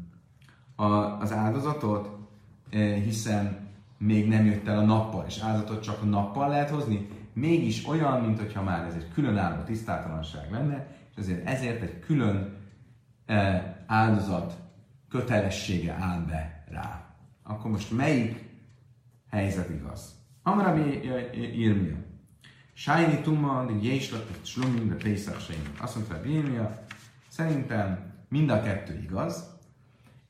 [1.20, 2.10] az áldozatot,
[3.04, 3.68] hiszen
[3.98, 8.20] még nem jött el a nappal, és áldozatot csak a nappal lehet hozni, mégis olyan,
[8.20, 12.56] mint hogyha már ez egy különálló tisztátalanság lenne, és ezért ezért egy külön
[13.86, 14.56] áldozat
[15.08, 17.14] kötelessége áll be rá.
[17.42, 18.48] Akkor most melyik
[19.30, 20.14] helyzet igaz?
[20.42, 21.00] Amarabi
[21.34, 21.96] írmia.
[22.72, 25.36] Sájni tuma, de jéslak, slumim, de pészak
[25.80, 26.84] Azt mondta a írmia,
[27.28, 29.51] szerintem mind a kettő igaz,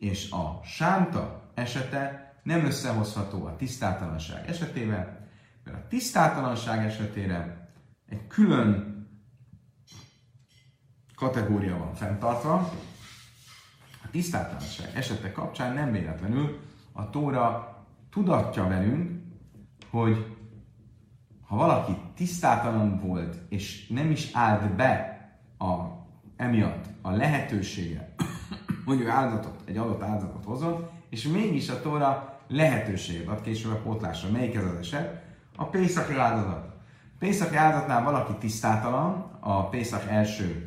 [0.02, 5.28] és a sánta esete nem összehozható a tisztátalanság esetével,
[5.64, 7.70] mert a tisztátalanság esetére
[8.08, 9.06] egy külön
[11.14, 12.54] kategória van fenntartva,
[14.04, 16.60] a tisztátalanság esete kapcsán nem véletlenül
[16.92, 17.76] a Tóra
[18.10, 19.22] tudatja velünk,
[19.90, 20.36] hogy
[21.46, 25.20] ha valaki tisztátalan volt, és nem is állt be
[25.58, 25.74] a,
[26.36, 28.11] emiatt a lehetősége,
[28.86, 34.30] ő áldozatot, egy adott áldozatot hozott, és mégis a Tóra lehetőséget ad később a pótlásra.
[34.30, 35.22] Melyik ez az eset?
[35.56, 36.72] A Pészaki áldozat.
[37.18, 40.62] Pészaki áldozatnál valaki tisztátalan a Pészak első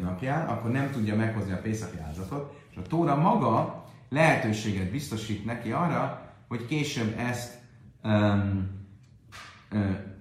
[0.00, 5.72] napján, akkor nem tudja meghozni a Pészaki áldozatot, és a Tóra maga lehetőséget biztosít neki
[5.72, 7.58] arra, hogy később ezt
[8.04, 8.70] um,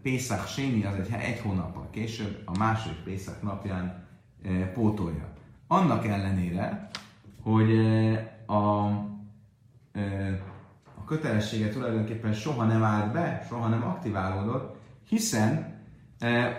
[0.02, 4.08] Pészak Séni, az egy, egy hónappal később, a második Pészak napján
[4.46, 5.34] uh, pótolja.
[5.68, 6.90] Annak ellenére,
[7.46, 7.80] hogy
[8.46, 8.86] a,
[10.96, 14.78] a kötelessége tulajdonképpen soha nem állt be, soha nem aktiválódott,
[15.08, 15.74] hiszen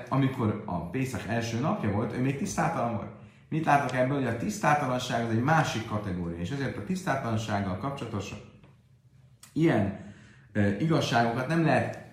[0.09, 3.11] amikor a Pészak első napja volt, ő még tisztátalan volt.
[3.49, 8.35] Mit látok ebből, hogy a tisztátalanság az egy másik kategória, és ezért a tisztátalansággal kapcsolatos
[9.53, 10.12] ilyen
[10.53, 12.05] e, igazságokat nem lehet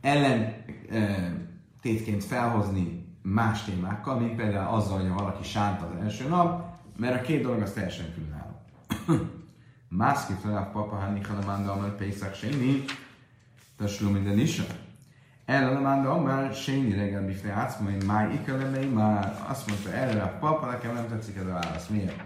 [0.00, 7.20] ellentétként e, felhozni más témákkal, mint például azzal, hogy valaki sánt az első nap, mert
[7.20, 8.62] a két dolog az teljesen különálló.
[9.88, 12.84] Mászki fel a papa, hát Nichalamanda, mert Pészak Séni,
[13.76, 14.62] Tasló minden is.
[15.44, 20.66] Ellenemánda már Séni reggel bifne átszma, hogy már ikelemei már azt mondta erre a papa,
[20.66, 21.88] nekem nem tetszik ez a válasz.
[21.88, 22.22] Miért?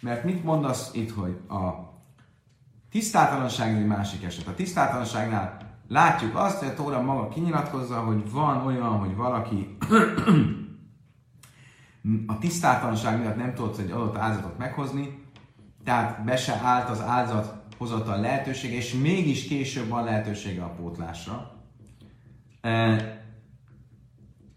[0.00, 1.90] Mert mit mondasz itt, hogy a
[2.90, 4.46] tisztátalanság egy másik eset.
[4.46, 5.56] A tisztátalanságnál
[5.88, 9.76] látjuk azt, hogy a Tóra maga kinyilatkozza, hogy van olyan, hogy valaki
[12.26, 15.22] a tisztátalanság miatt nem tudott egy adott áldozatot meghozni,
[15.84, 21.50] tehát be se állt az áldozat hozatal lehetősége, és mégis később van lehetősége a pótlásra.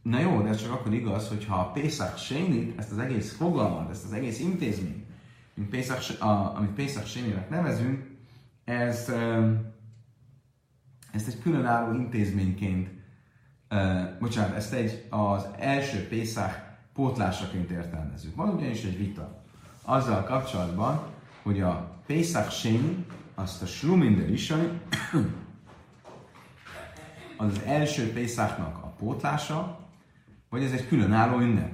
[0.02, 4.06] Na jó, de csak akkor igaz, hogyha a Pészak Sénit, ezt az egész fogalmat, ezt
[4.06, 5.06] az egész intézményt,
[5.54, 8.18] mint Pészak, a, amit Pészak Séninek nevezünk,
[8.64, 9.12] ez,
[11.12, 12.90] ezt egy különálló intézményként,
[14.20, 16.65] bocsánat, ezt egy az első Pészak
[16.96, 18.36] pótlásaként értelmezzük.
[18.36, 19.42] Van ugyanis egy vita
[19.84, 21.02] azzal kapcsolatban,
[21.44, 23.06] hogy a Pészak Séni
[23.36, 24.54] azt a sluminder is,
[27.38, 29.80] az első Pészáknak a pótlása,
[30.50, 31.72] vagy ez egy különálló ünnep.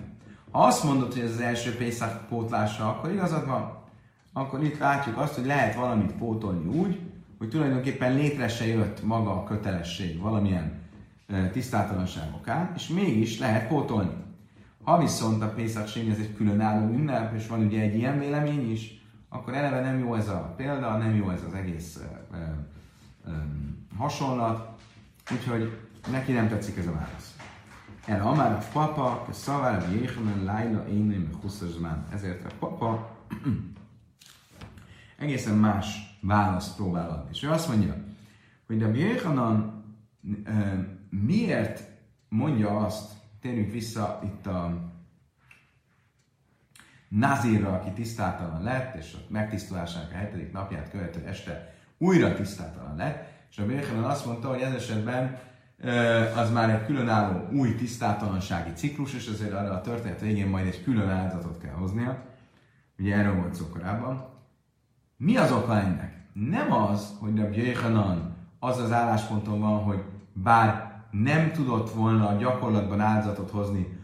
[0.52, 3.80] Ha azt mondod, hogy ez az első Pészák pótlása, akkor igazad van.
[4.34, 7.00] Akkor itt látjuk azt, hogy lehet valamit pótolni úgy,
[7.38, 10.80] hogy tulajdonképpen létre se jött maga a kötelesség valamilyen
[11.52, 12.24] tisztátalanság
[12.76, 14.14] és mégis lehet pótolni.
[14.84, 19.02] Ha viszont a Pészak ez egy különálló ünnep, és van ugye egy ilyen vélemény is,
[19.30, 22.00] akkor eleve nem jó ez a példa, nem jó ez az egész
[22.32, 22.36] ö,
[23.26, 23.32] ö,
[23.98, 24.80] hasonlat,
[25.32, 25.78] úgyhogy
[26.12, 27.36] neki nem tetszik ez a válasz.
[28.06, 33.18] El amár a papa, a szavára, a jéhemen, lájla, én, meg Ezért a papa
[35.18, 37.30] egészen más választ próbál adni.
[37.32, 37.96] És ő azt mondja,
[38.68, 39.84] hogy a Jéhanan
[41.10, 41.84] miért
[42.30, 44.92] mondja azt, térjünk vissza itt a
[47.08, 53.30] Nazirra, aki tisztátalan lett, és a megtisztulásának a hetedik napját követő este újra tisztátalan lett,
[53.52, 55.40] és a Birchanan azt mondta, hogy ez esetben
[56.36, 60.84] az már egy különálló új tisztátalansági ciklus, és azért arra a történet végén majd egy
[60.84, 62.24] külön áldozatot kell hoznia.
[63.00, 64.30] Ugye erről volt szó korábban.
[65.18, 66.16] Mi az oka ennek?
[66.34, 72.38] Nem az, hogy a Jéhanan az az állásponton van, hogy bár nem tudott volna a
[72.38, 74.00] gyakorlatban áldozatot hozni,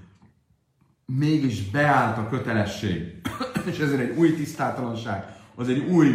[1.06, 3.22] mégis beállt a kötelesség,
[3.72, 6.08] és ezért egy új tisztátalanság, az egy új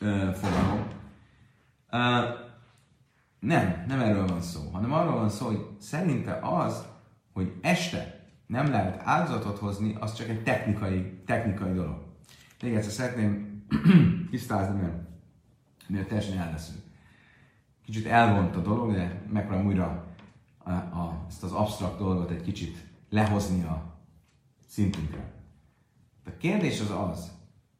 [0.00, 0.86] uh, fogalom.
[1.92, 2.48] Uh,
[3.40, 6.84] nem, nem erről van szó, hanem arról van szó, hogy szerinte az,
[7.32, 12.02] hogy este nem lehet áldozatot hozni, az csak egy technikai, technikai dolog.
[12.62, 13.64] Még egyszer szeretném
[14.30, 14.98] tisztázni, mert,
[15.88, 16.89] mert teljesen elveszünk.
[17.90, 20.06] Kicsit elvont a dolog, de megpróbálom újra
[20.58, 23.82] a, a, ezt az absztrakt dolgot egy kicsit lehozni a
[24.66, 25.32] szintünkre.
[26.26, 27.32] A kérdés az az,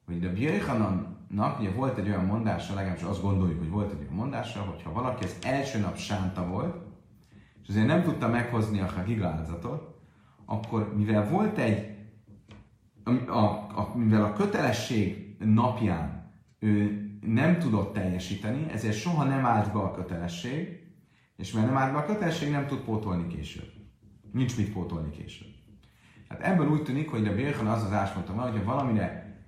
[0.07, 4.15] hogy a Bjöjhanannak ugye volt egy olyan mondása, legalábbis azt gondoljuk, hogy volt egy olyan
[4.15, 6.77] mondása, hogy ha valaki az első nap sánta volt,
[7.63, 9.45] és azért nem tudta meghozni a hagiga
[10.45, 11.97] akkor mivel volt egy,
[13.05, 13.45] a, a,
[13.75, 19.91] a, mivel a kötelesség napján ő nem tudott teljesíteni, ezért soha nem állt be a
[19.91, 20.79] kötelesség,
[21.37, 23.73] és mert nem állt be a kötelesség, nem tud pótolni később.
[24.33, 25.49] Nincs mit pótolni később.
[26.29, 29.39] Hát ebből úgy tűnik, hogy a Bérhan az az áspontom van, hogyha valamire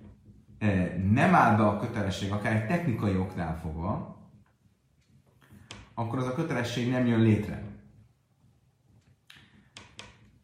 [0.57, 4.17] e, nem áll be a kötelesség, akár egy technikai oknál fogva,
[5.93, 7.63] akkor az a kötelesség nem jön létre.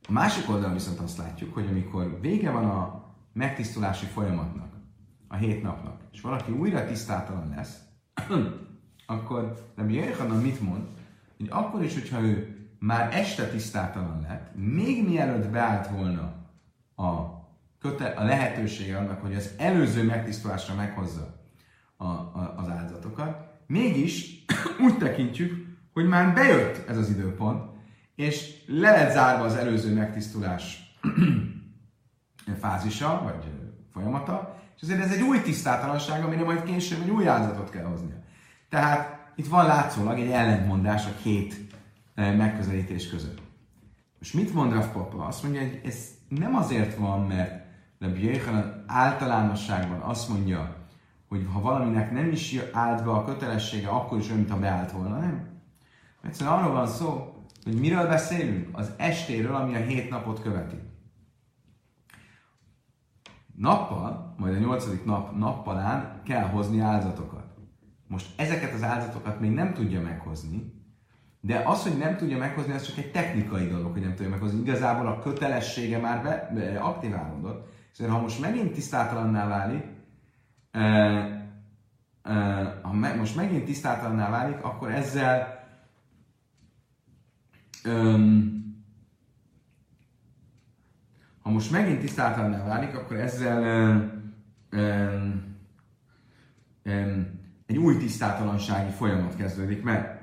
[0.08, 4.69] A másik oldalon viszont azt látjuk, hogy amikor vége van a megtisztulási folyamatnak,
[5.32, 7.78] a hét napnak, és valaki újra tisztátalan lesz,
[9.06, 10.88] akkor Rabbi Jöjjhanan mit mond?
[11.38, 16.34] Hogy akkor is, hogyha ő már este tisztátalan lett, még mielőtt beállt volna
[16.96, 17.40] a,
[17.80, 21.36] köte, a lehetősége annak, hogy az előző megtisztulásra meghozza
[21.98, 24.46] a, a, az áldozatokat, mégis
[24.86, 27.64] úgy tekintjük, hogy már bejött ez az időpont,
[28.16, 30.94] és le lett zárva az előző megtisztulás
[32.62, 33.52] fázisa, vagy
[33.92, 38.16] folyamata, és ezért ez egy új tisztátalanság, amire majd később egy új áldozatot kell hoznia.
[38.70, 41.56] Tehát itt van látszólag egy ellentmondás a két
[42.16, 43.42] megközelítés között.
[44.20, 45.26] Most mit mond Rav Papa?
[45.26, 47.66] Azt mondja, hogy ez nem azért van, mert
[48.00, 50.76] Rabbi Jöjjön általánosságban azt mondja,
[51.28, 55.20] hogy ha valaminek nem is állt be a kötelessége, akkor is olyan, mintha beállt volna,
[55.20, 55.48] nem?
[56.24, 58.78] Egyszerűen arról van szó, hogy miről beszélünk?
[58.78, 60.76] Az estéről, ami a hét napot követi.
[63.60, 67.44] Nappal, majd a nyolcadik nap nappalán kell hozni áldozatokat.
[68.08, 70.74] Most ezeket az áldozatokat még nem tudja meghozni,
[71.42, 74.60] de az, hogy nem tudja meghozni, az csak egy technikai dolog, hogy nem tudja meghozni.
[74.60, 77.68] Igazából a kötelessége már be, be aktiválódott.
[77.92, 79.84] Szóval ha most megint tisztátalanná válik,
[80.72, 80.80] e,
[82.24, 82.34] e,
[82.82, 85.64] ha me, most megint tisztátalanná válik, akkor ezzel
[87.86, 88.69] um,
[91.42, 94.34] ha most megint tisztátalanná válik, akkor ezzel um,
[94.80, 95.58] um,
[96.86, 100.18] um, egy új tisztátalansági folyamat kezdődik meg.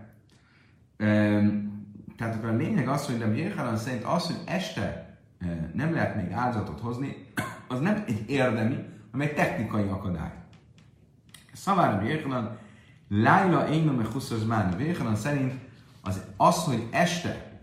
[2.16, 5.18] Tehát akkor a lényeg az, hogy Rabbi Yechanan szerint az, hogy este
[5.72, 7.26] nem lehet még áldozatot hozni,
[7.68, 10.32] az nem egy érdemi, hanem egy technikai akadály.
[11.52, 12.58] Szavára Yechanan,
[13.08, 15.54] Lájla Einom Huszozmán, Yechanan szerint
[16.02, 17.60] az, az, hogy este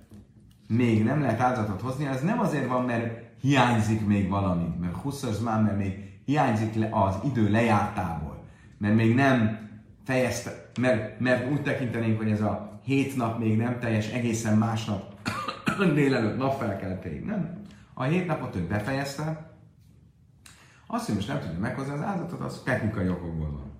[0.67, 5.63] még nem lehet áldozatot hozni, az nem azért van, mert hiányzik még valami, mert Huszozmán,
[5.63, 8.43] mert még hiányzik le az idő lejártából,
[8.77, 9.69] mert még nem
[10.03, 15.31] fejezte, mert, mert úgy tekintenénk, hogy ez a hét nap még nem teljes, egészen másnap
[15.93, 17.61] délelőtt napfelkeltéig, nem?
[17.93, 19.51] A hét napot ő befejezte,
[20.87, 23.71] azt, hogy most nem tudja meghozni az áldozatot, az technikai okokból van.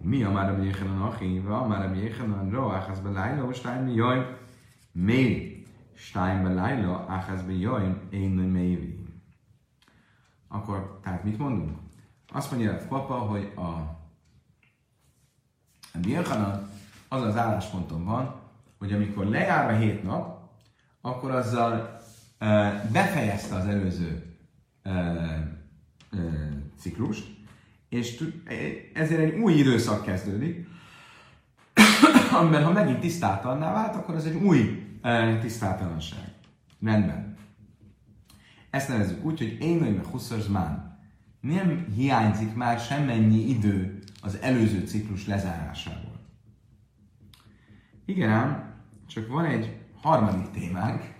[0.00, 3.94] Mi a már a Jéhenan achiva, már a Jéhenan ro, áház be lájla, stein mi
[3.94, 4.36] jaj,
[4.92, 5.56] mély,
[5.96, 8.85] stein be lájla, áház be jaj, én mély.
[10.56, 11.78] Akkor, tehát mit mondunk?
[12.32, 13.60] Azt mondja a papa, hogy a,
[15.92, 16.70] a Jéhenan
[17.08, 18.40] az az állásponton van,
[18.78, 20.50] hogy amikor lejár a hét nap,
[21.00, 22.00] akkor azzal
[22.38, 24.36] e, befejezte az előző
[24.82, 25.56] e, e,
[26.78, 27.26] ciklust,
[27.88, 28.30] és
[28.92, 30.68] ezért egy új időszak kezdődik,
[32.40, 36.32] amiben ha megint tisztátalanná vált, akkor ez egy új e, tisztátalanság.
[36.82, 37.35] Rendben.
[38.70, 40.98] Ezt nevezzük úgy, hogy én vagy meg huszazmán.
[41.40, 46.20] Nem hiányzik már semmennyi idő az előző ciklus lezárásából.
[48.04, 48.74] Igen ám,
[49.06, 51.14] csak van egy harmadik témánk,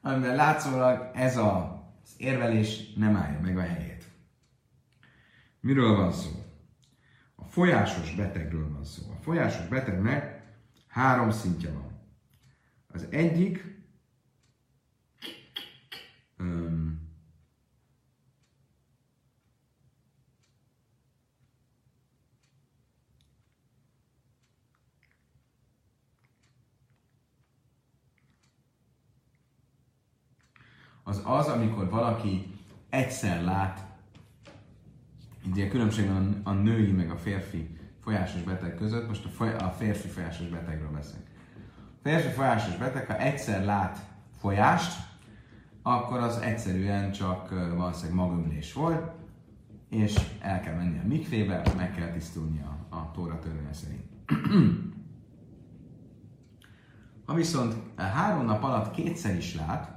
[0.00, 4.04] amiben látszólag ez a, az érvelés nem állja meg a helyét.
[5.60, 6.30] Miről van szó?
[7.34, 9.02] A folyásos betegről van szó.
[9.10, 10.42] A folyásos betegnek
[10.86, 12.00] három szintje van.
[12.86, 13.64] Az egyik
[16.38, 17.04] um,
[31.04, 32.52] az az, amikor valaki
[32.88, 33.84] egyszer lát,
[35.50, 39.70] ugye különbség van a női meg a férfi folyásos beteg között, most a, foly- a
[39.70, 41.26] férfi folyásos betegről beszélek.
[41.76, 43.98] A férfi folyásos beteg, ha egyszer lát
[44.38, 45.12] folyást,
[45.82, 49.12] akkor az egyszerűen csak valószínűleg magömlés volt,
[49.88, 54.02] és el kell menni a mikvébe, meg kell tisztulni a, a tóra törvénye szerint.
[57.26, 59.93] ha viszont három nap alatt kétszer is lát,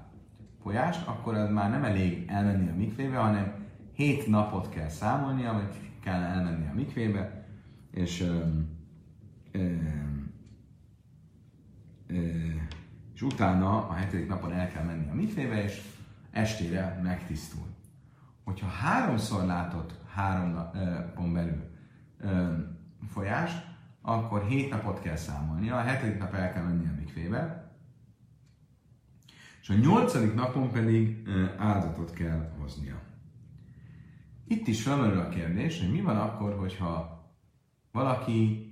[0.67, 3.53] folyást, akkor az már nem elég elmenni a mikvébe, hanem
[3.93, 7.45] hét napot kell számolnia, vagy kell elmenni a mikvébe,
[7.91, 8.39] és, ö,
[9.51, 9.73] ö,
[12.07, 12.15] ö,
[13.13, 15.81] és utána a hetedik napon el kell menni a mikvébe, és
[16.31, 17.67] estére megtisztul.
[18.43, 21.63] Hogyha háromszor látott három napon belül
[23.09, 23.65] folyást,
[24.01, 27.66] akkor hét napot kell számolnia, a hetedik nap el kell menni a mikvébe,
[29.67, 33.01] és a nyolcadik napon pedig áldozatot kell hoznia.
[34.45, 37.25] Itt is felmerül a kérdés, hogy mi van akkor, hogyha
[37.91, 38.71] valaki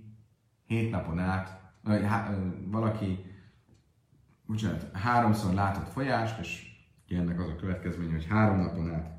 [0.66, 3.26] hét napon át, vagy há, valaki
[4.46, 6.66] bocsánat, háromszor látott folyást, és
[7.10, 9.14] ennek az a következmény, hogy három napon át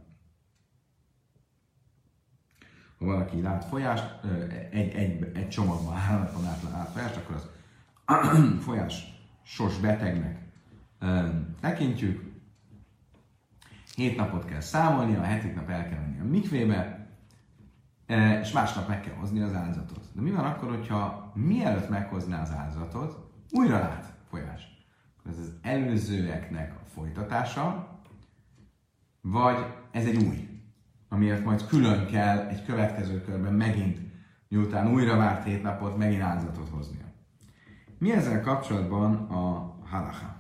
[2.98, 4.24] ha valaki lát folyást,
[4.70, 7.48] egy, egy, egy csomagban három napon át lát folyást, akkor az
[8.66, 9.04] folyás
[9.42, 10.45] sos betegnek
[11.60, 12.34] tekintjük.
[13.94, 17.08] Hét napot kell számolni, a hetedik nap el kell menni a mikvébe,
[18.40, 20.04] és másnap meg kell hozni az áldozatot.
[20.12, 24.68] De mi van akkor, hogyha mielőtt meghozná az áldozatot, újra lát folyást?
[25.28, 27.88] Ez az előzőeknek a folytatása,
[29.20, 30.48] vagy ez egy új,
[31.08, 34.00] amiért majd külön kell egy következő körben megint,
[34.48, 37.04] miután újra várt hét napot, megint áldozatot hoznia.
[37.98, 40.35] Mi ezzel kapcsolatban a halacha?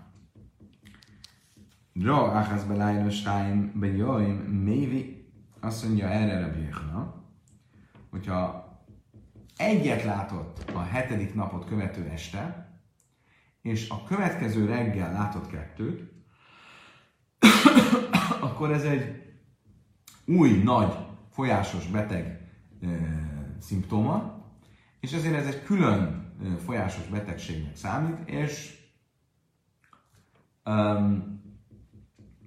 [2.02, 5.30] Ra achaz belájna stáim bejöjjön mévi,
[5.60, 7.24] azt mondja erre Jéhna,
[8.10, 8.68] hogyha
[9.56, 12.70] egyet látott a hetedik napot követő este,
[13.62, 16.12] és a következő reggel látott kettőt,
[18.40, 19.34] akkor ez egy
[20.26, 20.96] új, nagy,
[21.30, 22.48] folyásos beteg
[22.82, 22.86] e,
[23.60, 24.44] szimptóma,
[25.00, 28.78] és ezért ez egy külön e, folyásos betegségnek számít, és
[30.64, 31.35] um,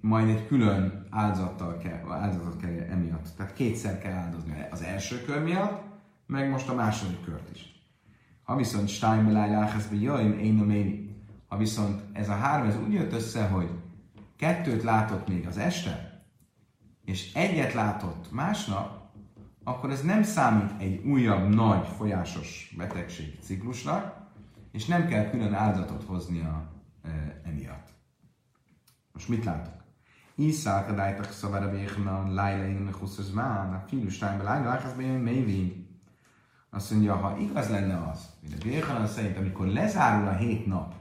[0.00, 3.28] majd egy külön áldozattal kell, áldozatot kell emiatt.
[3.36, 5.82] Tehát kétszer kell áldozni az első kör miatt,
[6.26, 7.80] meg most a második kört is.
[8.42, 11.08] Ha viszont Steinbeláj Láhászbe jöjjön, én.
[11.48, 13.70] Ha viszont ez a három, ez úgy jött össze, hogy
[14.36, 16.24] kettőt látott még az este,
[17.04, 19.00] és egyet látott másnap,
[19.64, 24.28] akkor ez nem számít egy újabb nagy folyásos betegség ciklusnak,
[24.72, 26.70] és nem kell külön áldozatot hoznia
[27.02, 27.88] e, emiatt.
[29.12, 29.79] Most mit látok?
[30.40, 35.88] Iszák a dájtak szavára véhna, lájla én a huszazmán, a filustányban lájla, lájla, lájla, mévi.
[36.70, 40.94] Azt mondja, ha igaz lenne az, hogy a szerint, amikor lezárul a hét nap,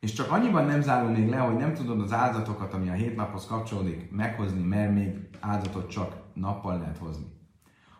[0.00, 3.16] és csak annyiban nem zárul még le, hogy nem tudod az áldatokat, ami a hét
[3.16, 7.26] naphoz kapcsolódik, meghozni, mert még áldatot csak nappal lehet hozni.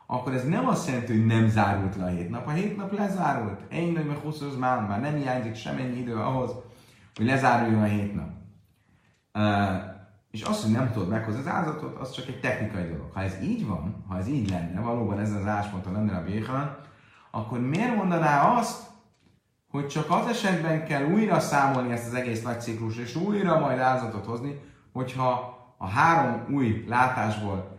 [0.06, 2.46] Akkor ez nem azt jelenti, hogy nem zárult le a hét nap.
[2.46, 3.70] A hét nap lezárult.
[3.70, 4.18] Nagy meg
[4.58, 6.50] már, már nem hiányzik semennyi idő ahhoz,
[7.14, 8.33] hogy lezáruljon a hét nap.
[10.30, 13.10] És az, hogy nem tudod meghozni az áldozatot, az csak egy technikai dolog.
[13.12, 16.76] Ha ez így van, ha ez így lenne, valóban ez az állásponton lenne a Béhan,
[17.30, 18.82] akkor miért mondaná azt,
[19.70, 23.78] hogy csak az esetben kell újra számolni ezt az egész nagy ciklus, és újra majd
[23.78, 24.60] áldozatot hozni,
[24.92, 27.78] hogyha a három új látásból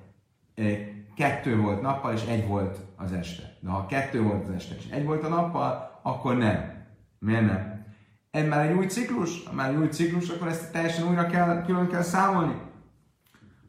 [1.15, 3.57] kettő volt nappal, és egy volt az este.
[3.59, 6.73] De ha kettő volt az este, és egy volt a nappal, akkor nem.
[7.19, 7.74] Miért nem?
[8.35, 11.63] Ez már egy új ciklus, ha már egy új ciklus, akkor ezt teljesen újra kell,
[11.65, 12.55] külön kell számolni.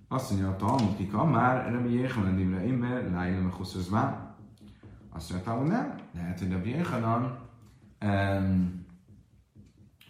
[0.09, 4.35] Azt mondja a Talmudika, már Rabbi Jéhanan Imre Immer, Lájla Mechuszözván.
[5.11, 5.95] Azt mondja, hogy nem.
[6.15, 7.39] Lehet, hogy Rabbi Jéhanan
[8.05, 8.87] um,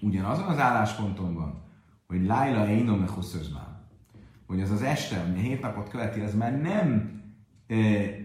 [0.01, 1.63] ugyanazon az állásponton van,
[2.07, 3.89] hogy Lájla Einom Mechuszözván.
[4.47, 7.21] Hogy az az este, ami a hét napot követi, az már nem
[7.67, 7.77] e,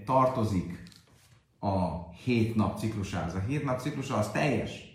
[0.06, 0.84] tartozik
[1.60, 3.34] a hét nap ciklusához.
[3.34, 4.90] A hét nap ciklusa az teljes.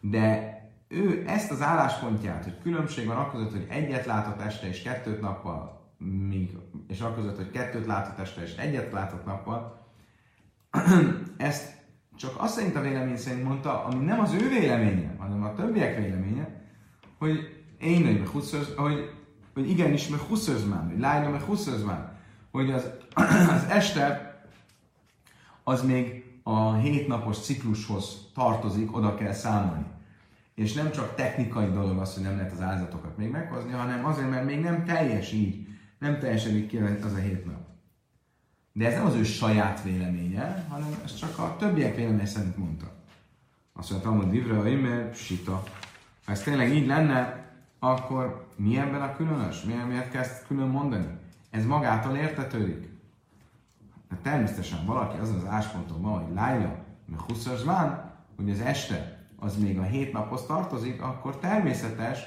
[0.00, 0.56] De
[0.88, 5.86] ő ezt az álláspontját, hogy különbség van akkor hogy egyet látott este és kettőt nappal,
[6.28, 6.56] míg,
[6.88, 9.86] és akkor hogy kettőt látott este és egyet látott nappal,
[11.36, 11.76] ezt
[12.16, 15.98] csak azt szerint a vélemény szerint mondta, ami nem az ő véleménye, hanem a többiek
[15.98, 16.62] véleménye,
[17.18, 19.10] hogy én hogy, hogy,
[19.54, 22.18] hogy igenis, meg huszözmán, hogy lányom, meg huszözmán,
[22.50, 22.90] hogy az,
[23.54, 24.36] az este
[25.64, 29.84] az még a hétnapos ciklushoz tartozik, oda kell számolni
[30.58, 34.30] és nem csak technikai dolog az, hogy nem lehet az áldozatokat még meghozni, hanem azért,
[34.30, 35.66] mert még nem teljes így,
[35.98, 37.66] nem teljesedik ki az a hét nap.
[38.72, 42.90] De ez nem az ő saját véleménye, hanem ez csak a többiek véleménye szerint mondta.
[43.72, 45.62] Azt mondta, hogy Divra, mert sita.
[46.24, 49.62] Ha ez tényleg így lenne, akkor mi ebben a különös?
[49.62, 51.06] Miért, miért ezt külön mondani?
[51.50, 52.88] Ez magától értetődik.
[54.10, 59.17] Hát természetesen valaki azon az ásponton van, hogy Lájla, meg Huszas van, hogy az este
[59.40, 62.18] az még a hét naphoz tartozik, akkor természetes,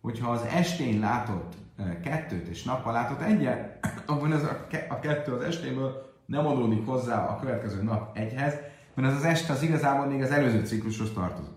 [0.00, 1.54] hogyha az estén látott
[2.02, 4.66] kettőt és nappal látott egyet, akkor ez a,
[5.00, 8.54] kettő az estéből nem adódik hozzá a következő nap egyhez,
[8.94, 11.54] mert az az este az igazából még az előző ciklushoz tartozik.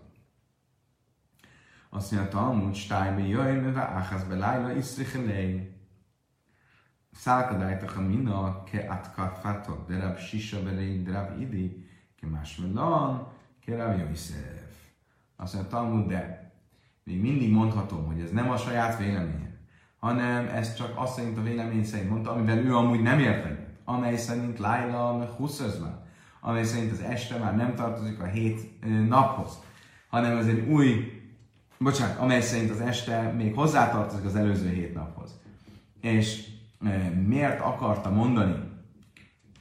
[1.89, 5.77] Azt mondja, Talmud, Stájbe jöjj, mivel áház be lájla iszrichelej.
[7.11, 11.87] Szálkadájtak a mina, ke atkat fatot, derab sisa belé, derab idi,
[12.21, 13.27] ke más melan,
[13.65, 14.15] ke rab
[15.39, 16.51] azt mondja, Talmud, de
[17.03, 19.57] még mindig mondhatom, hogy ez nem a saját véleménye,
[19.99, 23.67] hanem ez csak azt szerint a vélemény szerint mondta, amivel ő amúgy nem ért egyet,
[23.85, 26.01] amely szerint Laila Huszözman,
[26.41, 29.59] amely szerint az este már nem tartozik a hét naphoz,
[30.09, 31.21] hanem ez egy új,
[31.77, 35.39] bocsánat, amely szerint az este még hozzátartozik az előző hét naphoz.
[36.01, 36.47] És
[36.85, 38.55] e, miért akarta mondani,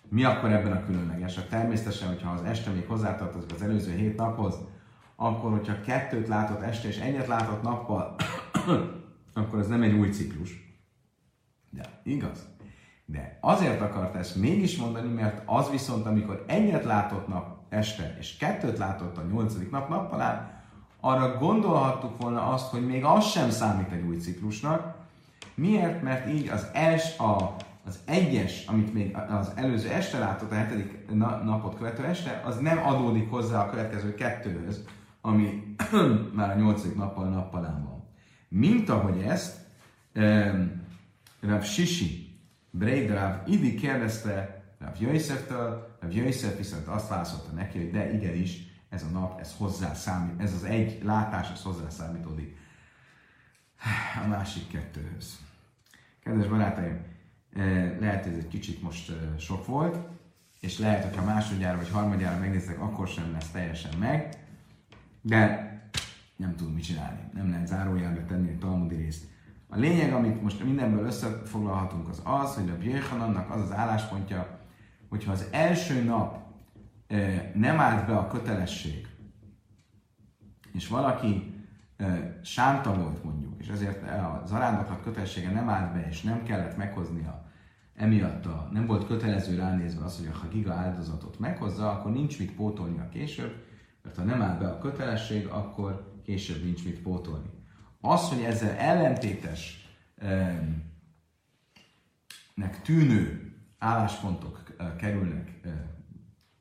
[0.08, 1.36] mi akkor ebben a különleges?
[1.36, 4.54] Hát természetesen, hogyha az este még hozzátartozik az előző hét naphoz,
[5.20, 8.14] akkor, hogyha kettőt látott este és egyet látott nappal,
[9.34, 10.76] akkor ez nem egy új ciklus.
[11.70, 12.46] De igaz.
[13.04, 18.36] De azért akart ezt mégis mondani, mert az viszont, amikor egyet látott nap este, és
[18.36, 20.50] kettőt látott a nyolcadik nap nappalán,
[21.00, 24.96] arra gondolhattuk volna azt, hogy még az sem számít egy új ciklusnak.
[25.54, 26.02] Miért?
[26.02, 27.56] Mert így az els, a,
[27.86, 31.06] az egyes, amit még az előző este látott, a hetedik
[31.44, 34.84] napot követő este, az nem adódik hozzá a következő kettőhöz,
[35.28, 35.76] ami
[36.38, 38.08] már a nyolcadik nappal nappalán van.
[38.48, 39.58] Mint ahogy ezt
[40.14, 40.82] um,
[41.40, 42.38] Rav Sisi,
[42.70, 48.66] Breid Rav Idi kérdezte Rav Jöjszeftől, Rav Jöjszef viszont azt válaszolta neki, hogy de igenis,
[48.88, 52.56] ez a nap, ez hozzá számít, ez az egy látás, ez hozzá számítódik
[54.24, 55.38] a másik kettőhöz.
[56.22, 57.00] Kedves barátaim,
[57.56, 59.98] eh, lehet, hogy ez egy kicsit most eh, sok volt,
[60.60, 64.47] és lehet, hogy ha másodjára vagy harmadjára megnéztek, akkor sem lesz teljesen meg,
[65.20, 65.68] de
[66.36, 67.20] nem tud mit csinálni.
[67.32, 69.24] Nem lehet zárójelbe tenni a talmudi részt.
[69.68, 74.60] A lényeg, amit most mindenből összefoglalhatunk, az az, hogy a Björhanannak az az álláspontja,
[75.08, 76.46] hogyha az első nap
[77.54, 79.06] nem állt be a kötelesség,
[80.72, 81.54] és valaki
[82.42, 87.46] sánta volt mondjuk, és ezért a zarándoklat kötelessége nem állt be, és nem kellett meghoznia,
[87.94, 92.54] emiatt a, nem volt kötelező ránézve az, hogy ha giga áldozatot meghozza, akkor nincs mit
[92.54, 93.67] pótolnia később,
[94.08, 97.50] mert ha nem áll be a kötelesség, akkor később nincs mit pótolni.
[98.00, 99.88] Az, hogy ezzel ellentétes
[102.54, 105.60] nek tűnő álláspontok kerülnek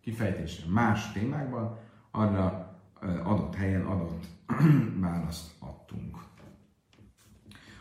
[0.02, 1.78] kifejtésre más témákban,
[2.12, 2.78] arra
[3.24, 4.26] adott helyen adott
[5.00, 6.18] választ adtunk.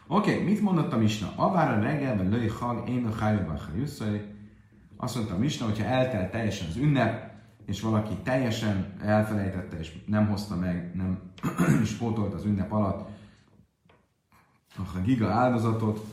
[0.07, 1.33] Oké, okay, mit mondott a Misna?
[1.37, 3.71] Avára reggelben löj hag, én a hájúbáha
[4.97, 7.26] Azt mondta a Misna, hogyha eltelt teljesen az ünnep,
[7.67, 11.21] és valaki teljesen elfelejtette, és nem hozta meg, nem
[11.83, 13.09] is pótolt az ünnep alatt
[14.77, 16.07] a giga áldozatot,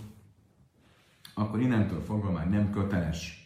[1.34, 3.44] akkor innentől fogva már nem köteles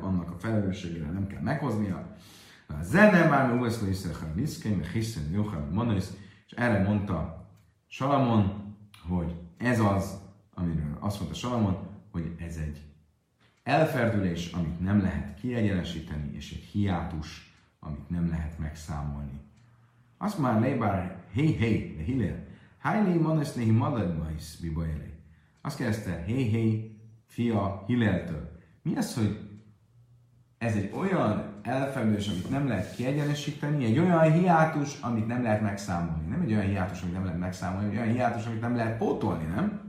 [0.00, 2.16] annak a felelősségére nem kell meghoznia.
[2.66, 4.26] A zene már mi újszó is szerha
[4.92, 5.98] hiszen Johan
[6.46, 7.48] és erre mondta
[7.86, 8.74] Salamon,
[9.08, 10.20] hogy ez az,
[10.54, 11.76] amiről azt mondta Salamon,
[12.10, 12.82] hogy ez egy
[13.66, 19.40] elferdülés, amit nem lehet kiegyenesíteni, és egy hiátus, amit nem lehet megszámolni.
[20.18, 22.44] Azt már lébár, hé, hé, de hillel,
[22.78, 25.14] hájlé manes nehi madadbajsz bibajelé.
[25.60, 26.96] Azt kérdezte, hé, hé,
[27.26, 28.50] fia Hilleltől.
[28.82, 29.38] Mi az, hogy
[30.58, 36.26] ez egy olyan elfedés, amit nem lehet kiegyenesíteni, egy olyan hiátus, amit nem lehet megszámolni.
[36.28, 39.44] Nem egy olyan hiátus, amit nem lehet megszámolni, egy olyan hiátus, amit nem lehet pótolni,
[39.44, 39.85] nem?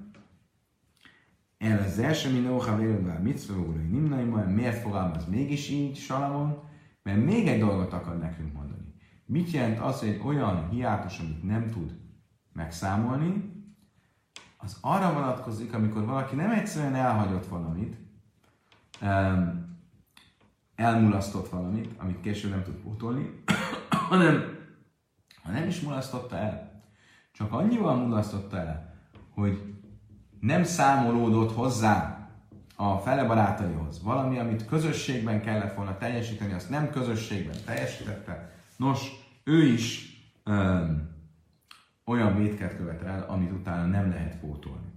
[1.58, 6.64] El az első minóha vélővel mit hogy nimnaimmal, miért fogalmaz mégis így Salamon?
[7.04, 8.94] Mert még egy dolgot akar nekünk mondani.
[9.26, 11.98] Mit jelent az, hogy egy olyan hiátus, amit nem tud
[12.54, 13.56] megszámolni,
[14.58, 17.98] az arra vonatkozik, amikor valaki nem egyszerűen elhagyott valamit,
[20.76, 23.44] elmulasztott valamit, amit később nem tud pótolni,
[24.10, 24.58] hanem
[25.44, 26.82] ha nem is mulasztotta el,
[27.32, 28.96] csak annyival mulasztotta el,
[29.34, 29.77] hogy
[30.48, 32.30] nem számolódott hozzá
[32.76, 34.04] a fele barátaihoz.
[34.04, 38.52] Valami, amit közösségben kellett volna teljesíteni, azt nem közösségben teljesítette.
[38.76, 39.12] Nos,
[39.44, 41.16] ő is öm,
[42.06, 44.92] olyan vétket követ el, amit utána nem lehet pótolni.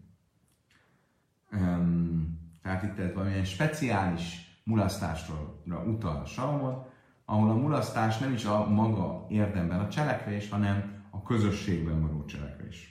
[1.50, 6.86] Öm, tehát itt ez valamilyen speciális mulasztásra utal Salomon,
[7.24, 12.89] ahol a mulasztás nem is a maga érdemben a cselekvés, hanem a közösségben való cselekvés.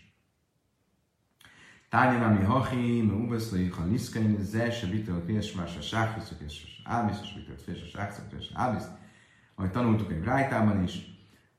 [1.90, 6.82] Tányan, ami hachi, me ubeszlai, ha liszkein, ze se vitel, félsz, más a sákhiszok, és
[6.84, 8.88] ábisz, és vitel, félsz, a sákhiszok, és ábisz.
[9.56, 11.00] Ahogy tanultuk egy rájtában is,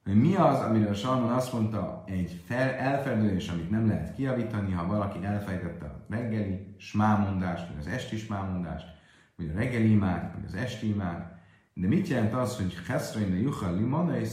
[0.04, 4.86] hogy mi az, amiről Salmon azt mondta, egy fel, elfelelős, amit nem lehet kiavítani, ha
[4.86, 8.86] valaki elfejtette a reggeli smámondást, vagy az esti smámondást,
[9.36, 11.24] vagy a reggeli imád, vagy az esti imád.
[11.74, 14.30] De mit jelent az, hogy Heszrain a Juchal Limonais,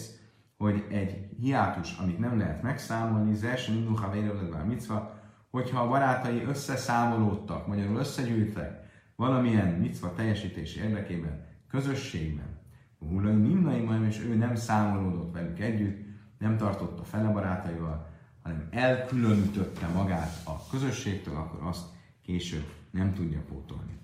[0.57, 5.16] hogy egy hiátus, amit nem lehet megszámolni, Zersen Induha Vérőledvár Micva,
[5.57, 8.85] hogyha a barátai összeszámolódtak, magyarul összegyűjtek
[9.15, 12.59] valamilyen micva teljesítési érdekében, közösségben,
[12.99, 16.05] Hulai Nimnaimai, és ő nem számolódott velük együtt,
[16.37, 18.09] nem tartotta fele barátaival,
[18.41, 21.85] hanem elkülönítötte magát a közösségtől, akkor azt
[22.21, 23.97] később nem tudja pótolni.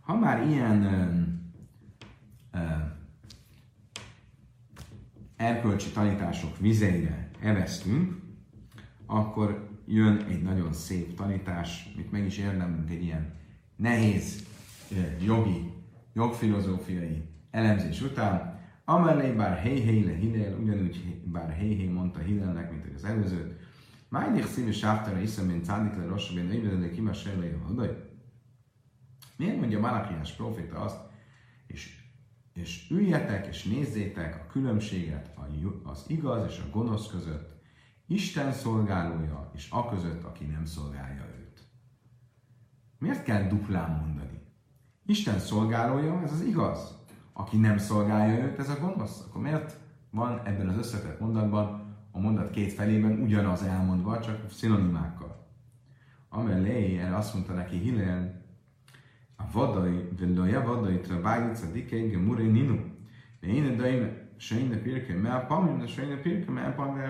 [0.00, 1.20] Ha már ilyen ö,
[2.58, 2.58] ö,
[5.36, 8.21] erkölcsi tanítások vizeire eveztünk,
[9.12, 13.34] akkor jön egy nagyon szép tanítás, amit meg is érdemlünk egy ilyen
[13.76, 14.46] nehéz
[15.24, 15.72] jogi,
[16.12, 18.60] jogfilozófiai elemzés után.
[18.84, 23.60] Amellé bár hé le Hillel, ugyanúgy bár hé mondta Hillelnek, mint az előzőt.
[24.08, 27.96] Májnik szíves sáftara iszem, mint cándik le rosszabb, én nővedele kimásra le a
[29.36, 31.00] Miért mondja Malakiás proféta azt,
[31.66, 32.00] és,
[32.54, 35.34] és üljetek és nézzétek a különbséget
[35.84, 37.51] az igaz és a gonosz között,
[38.12, 41.60] Isten szolgálója és a között, aki nem szolgálja őt.
[42.98, 44.40] Miért kell duplán mondani?
[45.06, 46.98] Isten szolgálója, ez az igaz.
[47.32, 49.24] Aki nem szolgálja őt, ez a gonosz.
[49.28, 49.76] Akkor miért
[50.10, 55.46] van ebben az összetett mondatban a mondat két felében ugyanaz elmondva, csak szinonimákkal?
[56.28, 58.42] Amellé erre azt mondta neki Hillel,
[59.36, 62.78] a vadai, völdöje vadai travájica dikenge mure ninu.
[63.40, 67.00] De én a daime, sejne pirke, me a pamim, de sejne pirke, me a pamim,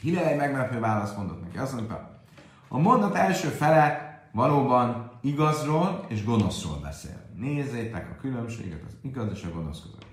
[0.00, 1.58] Hillel egy meglepő választ mondott neki.
[1.58, 2.22] Azt mondta,
[2.68, 7.28] a mondat első fele valóban igazról és gonoszról beszél.
[7.34, 10.06] Nézzétek a különbséget az igaz és a gonosz között.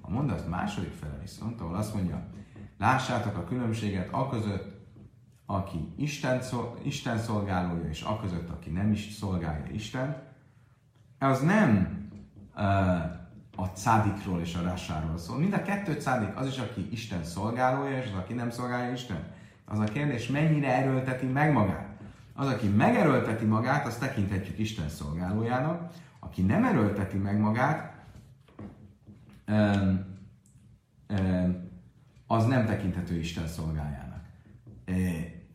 [0.00, 2.26] A mondat második fele viszont, ahol azt mondja,
[2.78, 4.74] lássátok a különbséget a között,
[5.46, 10.22] aki Isten, szol, Isten szolgálója, és a között, aki nem is szolgálja Isten,
[11.18, 12.02] az nem
[12.56, 12.62] uh,
[13.56, 15.38] a cádikról és a rásáról szól.
[15.38, 19.33] Mind a kettő cádik, az is, aki Isten szolgálója, és az, aki nem szolgálja Isten.
[19.64, 21.88] Az a kérdés, mennyire erőlteti meg magát.
[22.32, 25.92] Az, aki megerőlteti magát, azt tekinthetjük Isten szolgálójának.
[26.18, 27.92] Aki nem erőlteti meg magát,
[32.26, 34.04] az nem tekinthető Isten szolgájának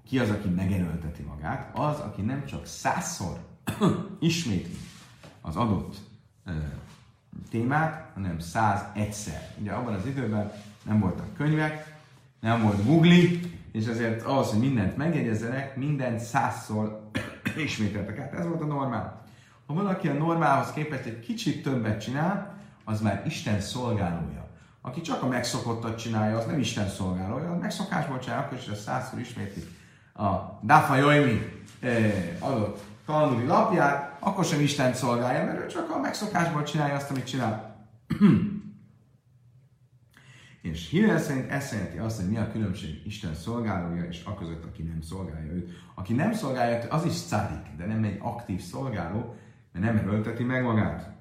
[0.09, 1.77] ki az, aki megerőlteti magát?
[1.77, 3.39] Az, aki nem csak százszor
[4.19, 4.77] ismétli
[5.41, 5.95] az adott
[6.45, 6.51] ö,
[7.49, 9.51] témát, hanem száz egyszer.
[9.59, 10.51] Ugye abban az időben
[10.83, 11.97] nem voltak könyvek,
[12.39, 13.29] nem volt Google,
[13.71, 17.09] és ezért ahhoz, hogy mindent megjegyezzenek, mindent százszor
[17.65, 18.33] ismételtek át.
[18.33, 19.21] Ez volt a normál.
[19.67, 24.47] Ha valaki a normálhoz képest egy kicsit többet csinál, az már Isten szolgálója.
[24.81, 28.81] Aki csak a megszokottat csinálja, az nem Isten szolgálója, a megszokásból csinálja, akkor is ezt
[28.81, 29.63] százszor ismétli
[30.19, 31.63] a Dafa Joimi
[32.39, 37.25] adott talmudi lapját, akkor sem Isten szolgálja, mert ő csak a megszokásból csinálja azt, amit
[37.25, 37.75] csinál.
[40.61, 44.63] És Hillel szerint ez jelenti azt, hogy mi a különbség Isten szolgálója és a között,
[44.63, 45.71] aki nem szolgálja őt.
[45.95, 49.35] Aki nem szolgálja őt, az is szádik, de nem egy aktív szolgáló,
[49.71, 51.17] mert nem erőlteti meg magát.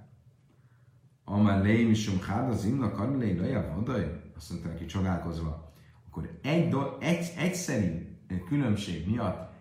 [1.24, 5.72] Amár léim is hád az imna karmelé leja vadaj, azt mondta neki csodálkozva,
[6.06, 8.16] akkor egy, do, egy, egyszerű
[8.48, 9.52] különbség miatt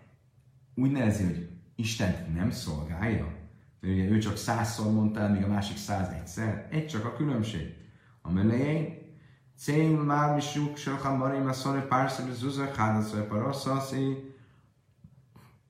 [0.74, 3.36] úgy nevezi, hogy Isten nem szolgálja.
[3.80, 6.68] Mert ugye ő csak százszor mondta el, míg a másik száz egyszer.
[6.70, 7.74] Egy csak a különbség.
[8.22, 9.07] A melején
[9.58, 14.34] Cén már mi suk, soha marim a szoré párszor, hogy zuzak, hádaszor, paraszaszi,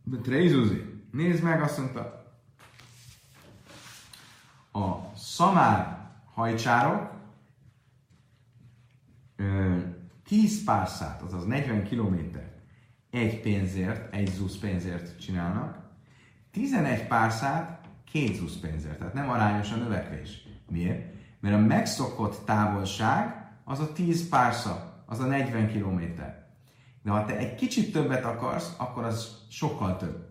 [0.05, 1.05] de trézuzi.
[1.13, 2.01] Nézd meg, azt mondta,
[4.73, 7.11] a szamár hajcsárok
[10.25, 12.53] 10 párszát, azaz 40 kilométer
[13.11, 15.79] egy pénzért, egy zusz pénzért csinálnak,
[16.51, 20.47] 11 párszát két zusz pénzért, tehát nem arányos a növekvés.
[20.71, 21.15] Miért?
[21.41, 23.38] Mert a megszokott távolság
[23.69, 26.47] az a 10 pársza, az a 40 kilométer.
[27.03, 30.27] De ha te egy kicsit többet akarsz, akkor az sokkal több.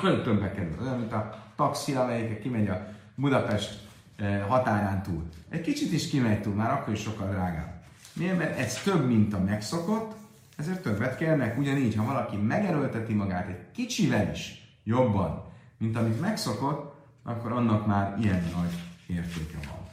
[0.24, 0.76] Többbe kerül.
[0.80, 5.22] Olyan, mint a taxi, amelyik kimegy a Budapest eh, határán túl.
[5.48, 7.82] Egy kicsit is kimegy túl, már akkor is sokkal drágább.
[8.12, 8.38] Miért?
[8.38, 10.14] Mert ez több, mint a megszokott,
[10.56, 11.58] ezért többet kérnek.
[11.58, 15.44] Ugyanígy, ha valaki megerőlteti magát egy kicsivel is jobban,
[15.78, 19.85] mint amit megszokott, akkor annak már ilyen nagy értéke van.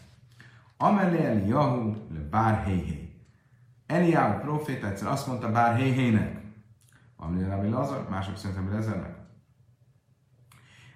[0.83, 3.23] Amelé Eliyahu le bár héhé.
[3.85, 6.41] Eliyahu proféta egyszer azt mondta bár héhének.
[7.15, 9.15] Amelé Rabbi Lazar, mások szerint Rabbi Lazarnek.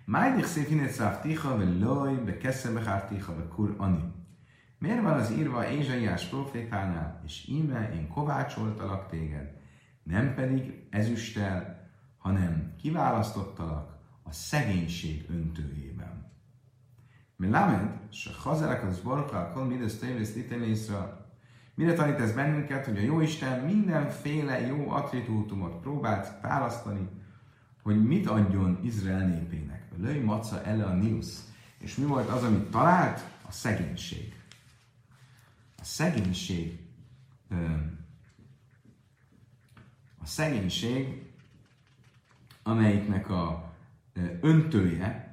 [0.06, 4.14] Májdik széfinet szávtiha, ve loj, be kesse behártiha, ve kur ani.
[4.80, 9.52] Miért van az írva Ézsaiás profétánál, és íme én kovácsoltalak téged,
[10.04, 16.17] nem pedig ezüsttel, hanem kiválasztottalak a szegénység öntőjében.
[17.38, 21.26] Melamed, se hazerek az borokal, mindez tévész észre.
[21.76, 27.10] Mire tanít ez bennünket, hogy a Jóisten mindenféle jó attribútumot próbált választani,
[27.84, 29.84] hogy mit adjon Izrael népének.
[29.98, 31.52] Löj maca ele a niusz.
[31.80, 33.20] És mi volt az, amit talált?
[33.48, 34.36] A szegénység.
[35.78, 36.88] A szegénység
[40.22, 41.26] a szegénység,
[42.64, 43.74] amelyiknek a
[44.42, 45.27] öntője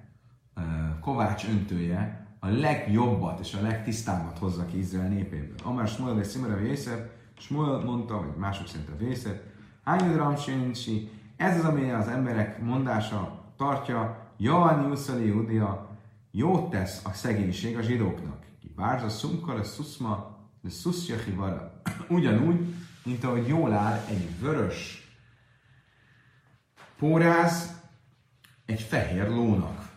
[1.05, 5.55] kovács öntője a legjobbat és a legtisztábbat hozza ki Izrael népéből.
[5.63, 9.43] Amár Smuel és Szimara Vészer, Smuel mondta, vagy mások szerint a Vészer,
[9.85, 15.89] Hányodram Sénsi, ez az, amely az emberek mondása tartja, Joani Uszali Judia,
[16.31, 18.45] jót tesz a szegénység a zsidóknak.
[18.61, 21.81] Ki bárza szumkar, a szuszma, de szuszja hivara.
[22.09, 22.75] Ugyanúgy,
[23.05, 25.09] mint ahogy jól áll egy vörös
[26.99, 27.81] póráz
[28.67, 29.94] egy fehér lónak.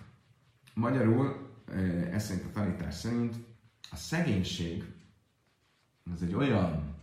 [0.77, 1.49] Magyarul,
[2.11, 3.35] ez szerint a tanítás szerint,
[3.91, 4.83] a szegénység
[6.13, 6.95] az egy olyan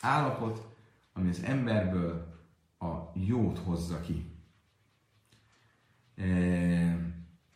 [0.00, 0.76] állapot,
[1.12, 2.38] ami az emberből
[2.78, 4.32] a jót hozza ki.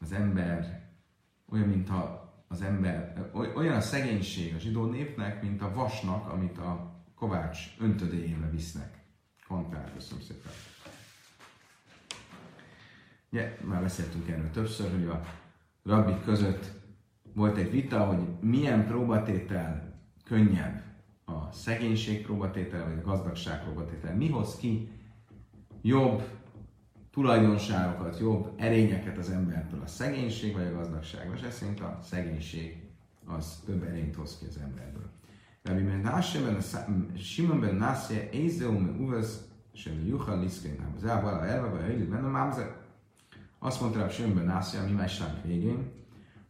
[0.00, 0.88] Az ember
[1.48, 6.58] olyan, mint a, az ember, olyan a szegénység a zsidó népnek, mint a vasnak, amit
[6.58, 9.04] a kovács öntödéjébe visznek.
[9.48, 10.52] Kontár, köszönöm szépen.
[13.30, 15.42] Ugye, már beszéltünk erről többször, hogy a
[15.85, 16.70] rabbik között
[17.35, 19.93] volt egy vita, hogy milyen próbatétel
[20.24, 20.82] könnyebb,
[21.24, 24.14] a szegénység próbatétel, vagy a gazdagság próbatétel.
[24.14, 24.89] Mi hoz ki
[25.82, 26.22] jobb
[27.11, 31.30] tulajdonságokat, jobb erényeket az embertől, a szegénység vagy a gazdagság?
[31.30, 32.82] Most ez szerint a szegénység
[33.26, 35.11] az több erényt hoz ki az emberből.
[35.62, 36.39] Rabbi Menashe
[37.16, 42.28] Simon ben Nasje Ézeu me Uvesz sem Juha Liszkén az elvala elve, vagy Hajlid benne
[42.28, 42.84] Mámze.
[43.64, 45.92] Azt mondta Rabbi Simon ben Nasje a mi mesánk végén,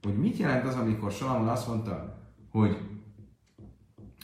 [0.03, 2.19] hogy mit jelent az, amikor Salamon azt mondta,
[2.51, 2.77] hogy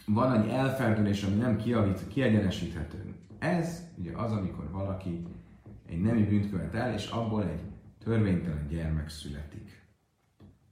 [0.07, 3.15] van egy elferdülés, ami nem kiavít, kiegyenesíthető.
[3.39, 5.27] Ez ugye az, amikor valaki
[5.87, 7.61] egy nemi bűnt követ el, és abból egy
[8.05, 9.89] törvénytelen gyermek születik.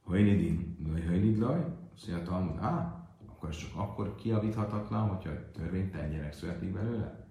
[0.03, 1.65] Hajlidin, laj, hajlid, laj,
[1.95, 7.27] azt mondja a Talmud, á, akkor csak akkor kiavíthatatlan, hogyha törvénytelen gyerek születik belőle?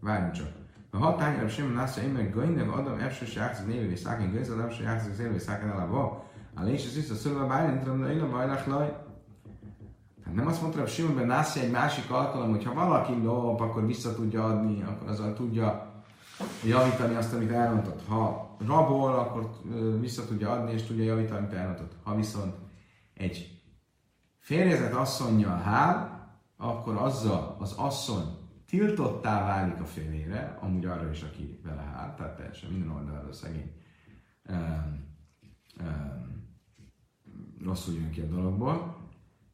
[0.00, 0.61] Várjunk csak.
[0.94, 4.66] A hatányra sem násza én meg gajnev adam első játszik névő szákin gőz, adam
[5.10, 6.24] az élő szákin elába.
[6.54, 8.96] A lés is vissza szülve bájlentre, de én a bajlás laj.
[10.22, 13.60] Tehát nem azt mondta, hogy Simon ben Nászi egy másik alkalom, hogy ha valaki lop,
[13.60, 15.92] akkor vissza tudja adni, akkor azzal tudja
[16.64, 18.06] javítani azt, amit elrontott.
[18.08, 19.50] Ha rabol, akkor
[20.00, 21.92] vissza tudja adni, és tudja javítani, amit elrontott.
[22.02, 22.54] Ha viszont
[23.14, 23.62] egy
[24.38, 26.26] férjezett asszonynal hál,
[26.56, 28.41] akkor azzal az asszony
[28.72, 33.72] tiltottá válik a férjére, amúgy arra is, aki vele áll, tehát teljesen minden oldalról szegény
[34.48, 35.04] um,
[35.80, 36.46] um,
[37.64, 38.96] rosszul jön ki a dologból,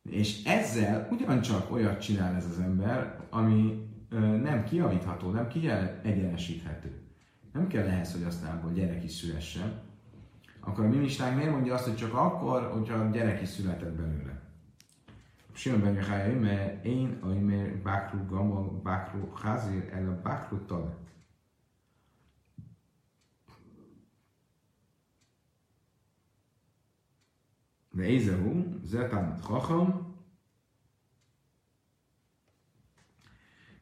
[0.02, 3.88] és ezzel ugyancsak olyat csinál ez az ember, ami
[4.42, 7.02] nem kiavítható, nem kiegyenesíthető.
[7.52, 9.80] Nem kell ehhez, hogy aztán gyerek is szülessen.
[10.60, 14.37] Akkor a mimistánk miért mondja azt, hogy csak akkor, hogyha gyerek is született belőle?
[15.58, 20.94] Simon ben Jachai, mert én, mert Bakru Gamal, Bakru Hazir, el a Bakru Tag.
[27.90, 30.16] De Ézehu, Zetán Chacham,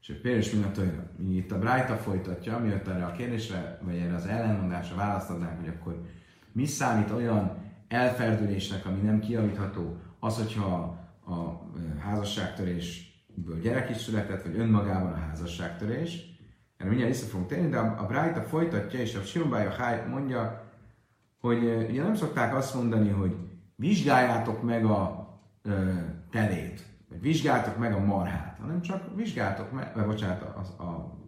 [0.00, 4.14] És a Péres Minatóira, mi itt a Brájta folytatja, miatt erre a kérdésre, vagy erre
[4.14, 6.06] az ellenmondásra választ hogy akkor
[6.52, 11.60] mi számít olyan elferdülésnek, ami nem kiavítható, az, hogyha a
[11.98, 16.34] házasságtörésből gyerek is született, vagy önmagában a házasságtörés.
[16.76, 20.70] Erre mindjárt vissza fogunk térni, de a, a Brájta folytatja, és a Sirombája Háj mondja,
[21.40, 23.36] hogy ugye nem szokták azt mondani, hogy
[23.76, 25.28] vizsgáljátok meg a
[25.62, 25.92] ö,
[26.30, 31.18] telét, vagy vizsgáltok meg a marhát, hanem csak vizsgáltok meg, vagy bocsánat, a, a,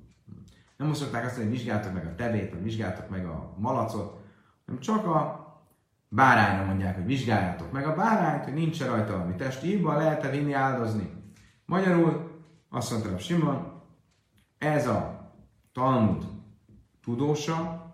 [0.76, 4.20] nem szokták azt mondani, hogy vizsgáltok meg a tevét, vagy vizsgáltok meg a malacot,
[4.66, 5.47] hanem csak a
[6.08, 10.52] bárányra mondják, hogy vizsgáljátok meg a bárányt, hogy nincs rajta valami testi hiba, lehet-e vinni
[10.52, 11.10] áldozni.
[11.64, 13.82] Magyarul azt mondta a Simon,
[14.58, 15.32] ez a
[15.72, 16.24] Talmud
[17.02, 17.86] tudósa,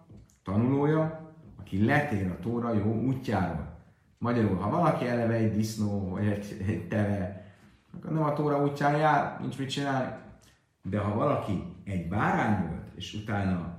[0.43, 3.79] tanulója, aki letér a Tóra jó útjáról.
[4.19, 7.45] Magyarul, ha valaki eleve egy disznó, vagy egy, egy teve,
[7.93, 10.13] akkor nem a Tóra útján jár, nincs mit csinálni.
[10.83, 13.79] De ha valaki egy bárány volt, és utána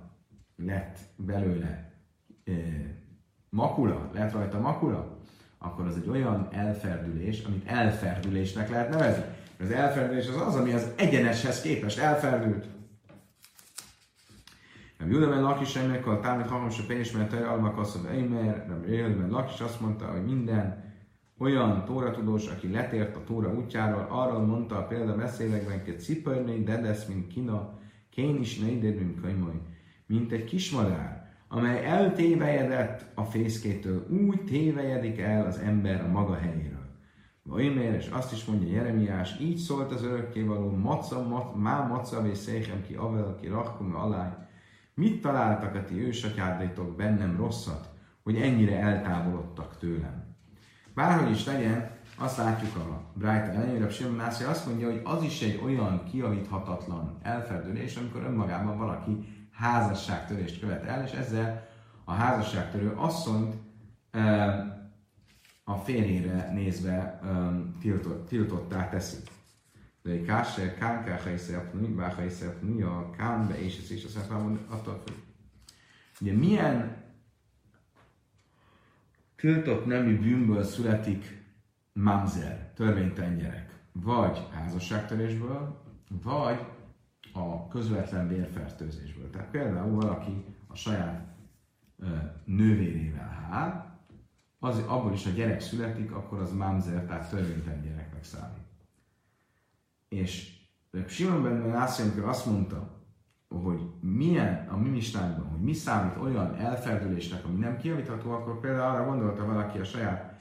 [0.56, 1.94] lett belőle
[2.46, 2.52] e,
[3.56, 5.18] makula, lett rajta makula,
[5.58, 9.24] akkor az egy olyan elferdülés, amit elferdülésnek lehet nevezni.
[9.60, 12.66] Az elferdülés az az, ami az egyeneshez képest elferdült.
[14.98, 19.30] Nem Judaben Lakis ennek a támít hangos a pénzsment, almak azt mondja, Eimer, nem Judaben
[19.30, 20.84] Lakis azt mondta, hogy minden
[21.38, 27.06] olyan tóratudós, aki letért a tóra útjáról, arról mondta a példa beszélekben, hogy cipörné, dedesz,
[27.06, 27.80] mint kina,
[28.10, 29.62] kén is neided, mint könyvoj,
[30.06, 36.86] mint egy kismadár, amely eltévejedett a fészkétől, úgy tévejedik el az ember a maga helyéről.
[37.44, 42.82] Vajmér, és azt is mondja Jeremiás, így szólt az örökkévaló, maca, mat, má maca, széchem
[42.88, 44.30] ki avel, ki rakkum aláj.
[44.94, 47.90] Mit találtak a ti ősatyádaitok bennem rosszat,
[48.24, 50.36] hogy ennyire eltávolodtak tőlem?
[50.94, 55.42] Bárhogy is legyen, azt látjuk a Brighton ellenére, Simon Nászi azt mondja, hogy az is
[55.42, 61.68] egy olyan kiavíthatatlan elferdülés, amikor önmagában valaki házasságtörést követ el, és ezzel
[62.04, 63.56] a házasságtörő asszonyt
[65.64, 67.20] a férjére nézve
[67.80, 69.18] tiltott, tiltottá teszi.
[70.02, 75.02] De egy kásser, kánká hajszert, bár hajszert, a kánbe, és ez is a szepában attól
[75.06, 75.16] függ.
[76.22, 77.04] Ugye milyen
[79.36, 81.44] tiltott nemű bűnből születik
[81.94, 85.84] mamzer, törvénytelen gyerek, vagy házasságtörésből,
[86.24, 86.60] vagy
[87.36, 89.30] a közvetlen vérfertőzésből.
[89.30, 91.36] Tehát például valaki a saját
[92.46, 94.00] nővérével hál,
[94.60, 98.64] az, abból is a gyerek születik, akkor az mamzer, tehát törvénytelen gyereknek számít.
[100.08, 100.54] És
[101.08, 101.72] Simon Ben
[102.24, 103.04] azt mondta,
[103.48, 105.02] hogy milyen a mi
[105.52, 110.34] hogy mi számít olyan elferdülésnek, ami nem kiavítható, akkor például arra gondolta valaki a saját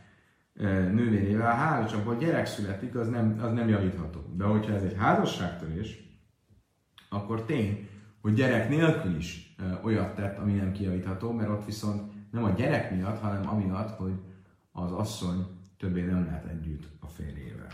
[0.92, 4.20] nővérével, hál' és abból gyerek születik, az nem, az nem javítható.
[4.36, 6.13] De hogyha ez egy házasságtörés,
[7.14, 7.88] akkor tény,
[8.20, 12.90] hogy gyerek nélkül is olyat tett, ami nem kijavítható, mert ott viszont nem a gyerek
[12.90, 14.14] miatt, hanem amiatt, hogy
[14.72, 15.46] az asszony
[15.78, 17.72] többé nem lehet együtt a férjével.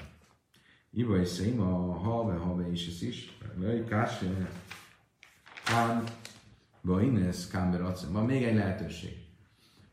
[0.91, 3.84] Iba és Széma, a halve, halve is ez is, vagy
[5.64, 6.05] Kán,
[6.82, 9.16] Baines, Kán Van még egy lehetőség.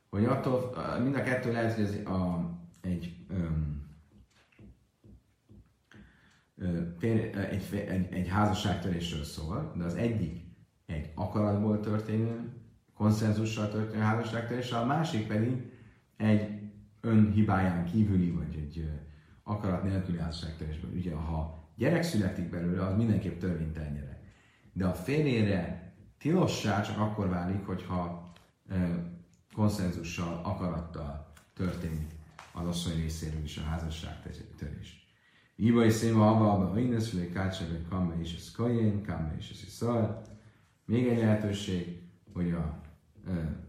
[0.09, 2.49] Hogy attól, mind a kettő lehet, hogy ez a,
[2.81, 3.76] egy, um,
[6.99, 10.45] egy, egy, egy házasságtörésről szól, de az egyik
[10.85, 12.53] egy akaratból történő,
[12.93, 15.71] konszenzussal történő házasságtörés, a másik pedig
[16.17, 16.59] egy
[17.01, 18.89] önhibáján kívüli, vagy egy
[19.43, 20.91] akarat nélküli házasságtörésből.
[20.91, 24.17] Ugye, ha gyerek születik belőle, az mindenképp törvénytelen gyerek
[24.77, 28.31] de a férjére tilossá csak akkor válik, hogyha
[29.53, 32.11] konszenzussal, akarattal történik
[32.53, 35.06] az asszony részéről is a házasságtörés.
[35.59, 40.21] Iva és széma abba, a inneszülé kácsebe, kamme és ez kajén, kamme és ez szal.
[40.85, 42.01] Még egy lehetőség,
[42.33, 42.81] hogy a
[43.27, 43.65] e,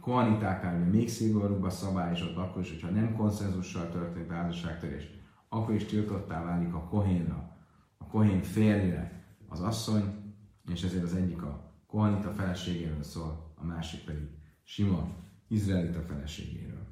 [0.00, 5.10] kohanitáknál még szigorúbb a szabály, és ott akkor is, hogyha nem konszenzussal történt házasságtörés,
[5.48, 7.56] akkor is tiltottá válik a kohénra,
[7.96, 10.34] a kohén férjére az asszony,
[10.72, 14.28] és ezért az egyik a kohanita feleségéről szól, a másik pedig
[14.62, 15.08] sima
[15.48, 16.86] izraelita feleségéről.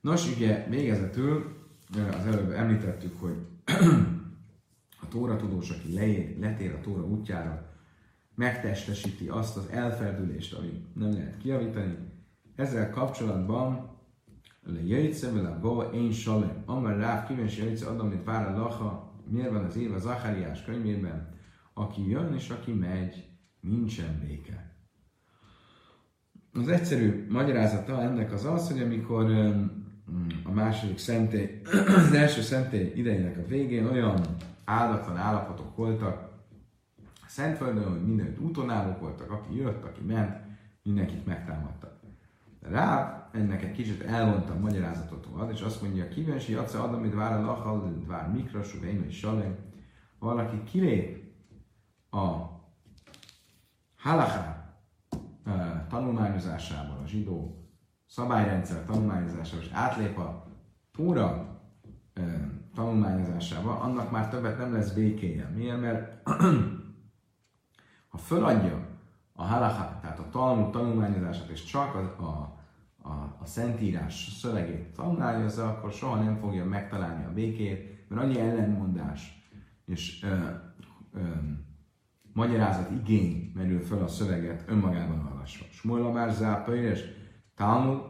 [0.00, 1.59] Nos, ugye végezetül
[1.96, 3.36] az előbb említettük, hogy
[5.00, 7.70] a Tóra tudós, aki leér, letér a Tóra útjára,
[8.34, 11.98] megtestesíti azt az elferdülést, ami nem lehet kiavítani.
[12.54, 13.98] Ezzel kapcsolatban
[14.62, 16.62] le jöjjtse vele bo én salem.
[16.66, 21.28] Amar ráv kíváncsi jöjjtse adom, mint vár a lacha, miért van az írva Zachariás könyvében,
[21.74, 23.28] aki jön és aki megy,
[23.60, 24.74] nincsen béke.
[26.52, 29.30] Az egyszerű magyarázata ennek az az, hogy amikor
[30.44, 31.60] a második szentély,
[31.96, 34.20] az első szentély idejének a végén olyan
[34.64, 36.30] áldatlan állapotok voltak
[37.30, 40.36] Szentföldön, hogy mindenütt útonállók voltak, aki jött, aki ment,
[40.82, 42.00] mindenkit megtámadtak.
[42.60, 47.14] Rá ennek egy kicsit elvonta a magyarázatot ad, és azt mondja, kíváncsi jatsza ad, amit
[47.14, 49.56] vár a lachal, vár mikrasú, én és salem.
[50.18, 51.32] Valaki kilép
[52.10, 52.36] a
[53.96, 54.74] halaká
[55.88, 57.59] tanulmányozásában, a zsidó
[58.10, 60.46] szabályrendszer tanulmányozásában, és átlép a
[60.92, 61.58] Tóra
[62.74, 65.52] tanulmányozásába, annak már többet nem lesz békéje.
[65.54, 65.80] Miért?
[65.80, 66.28] Mert
[68.12, 68.86] ha föladja
[69.32, 72.58] a halakha, tehát a Talmud tanulmányozását, és csak a, a,
[73.08, 79.50] a, a Szentírás szövegét tanulmányozza, akkor soha nem fogja megtalálni a békét, mert annyi ellenmondás
[79.84, 80.36] és ö,
[81.12, 81.20] ö,
[82.32, 85.66] magyarázat igény merül föl a szöveget önmagában olvasva.
[85.70, 87.00] Smuel már zápöjres,
[87.60, 88.00] Talmud,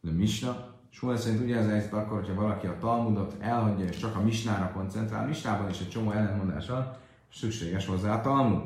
[0.00, 3.96] de Misna, Smuel szerint ugye ez a helyzet akkor, hogyha valaki a Talmudot elhagyja és
[3.96, 6.96] csak a Misnára koncentrál, Misnában is egy csomó ellenmondás van,
[7.32, 8.62] szükséges hozzá a Talmud.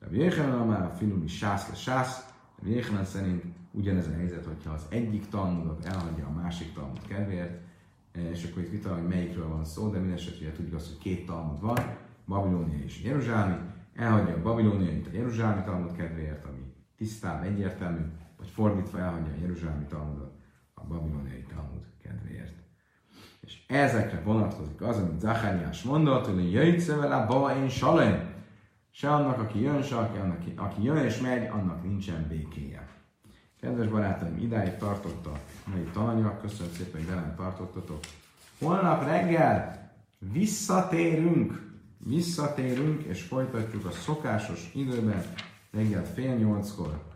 [0.00, 2.26] De Jéhelen már a filumi sász le sász,
[2.62, 7.60] de Jéhelen szerint ugyanez a helyzet, hogyha az egyik Talmudot elhagyja a másik Talmud kedvéért,
[8.12, 11.26] és akkor itt vita, hogy melyikről van szó, de minden esetre tudjuk azt, hogy két
[11.26, 11.78] Talmud van,
[12.26, 13.56] Babilónia és Jeruzsálemi,
[13.94, 18.02] elhagyja a Babilóniait a Jeruzsálemi Talmud kedvéért, ami tisztább, egyértelmű,
[18.42, 20.32] vagy fordítva elhagyja a Jeruzsálemi Talmudot
[20.74, 22.54] a babiloniai Talmud kedvéért.
[23.40, 28.30] És ezekre vonatkozik az, amit Zachariás mondott, hogy jöjjtse vele ba én salem.
[28.90, 32.88] Se annak, aki jön, se aki, annak, aki jön és megy, annak nincsen békéje.
[33.60, 38.00] Kedves barátaim, idáig tartott a mai tananyag, köszönöm szépen, hogy velem tartottatok.
[38.58, 39.90] Holnap reggel
[40.32, 45.22] visszatérünk, visszatérünk, és folytatjuk a szokásos időben,
[45.70, 47.11] reggel fél nyolckor,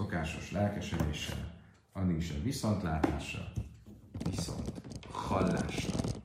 [0.00, 1.52] szokásos lelkesedéssel,
[1.92, 3.52] addig is a viszontlátásra,
[4.30, 4.72] viszont
[5.10, 6.19] hallásra.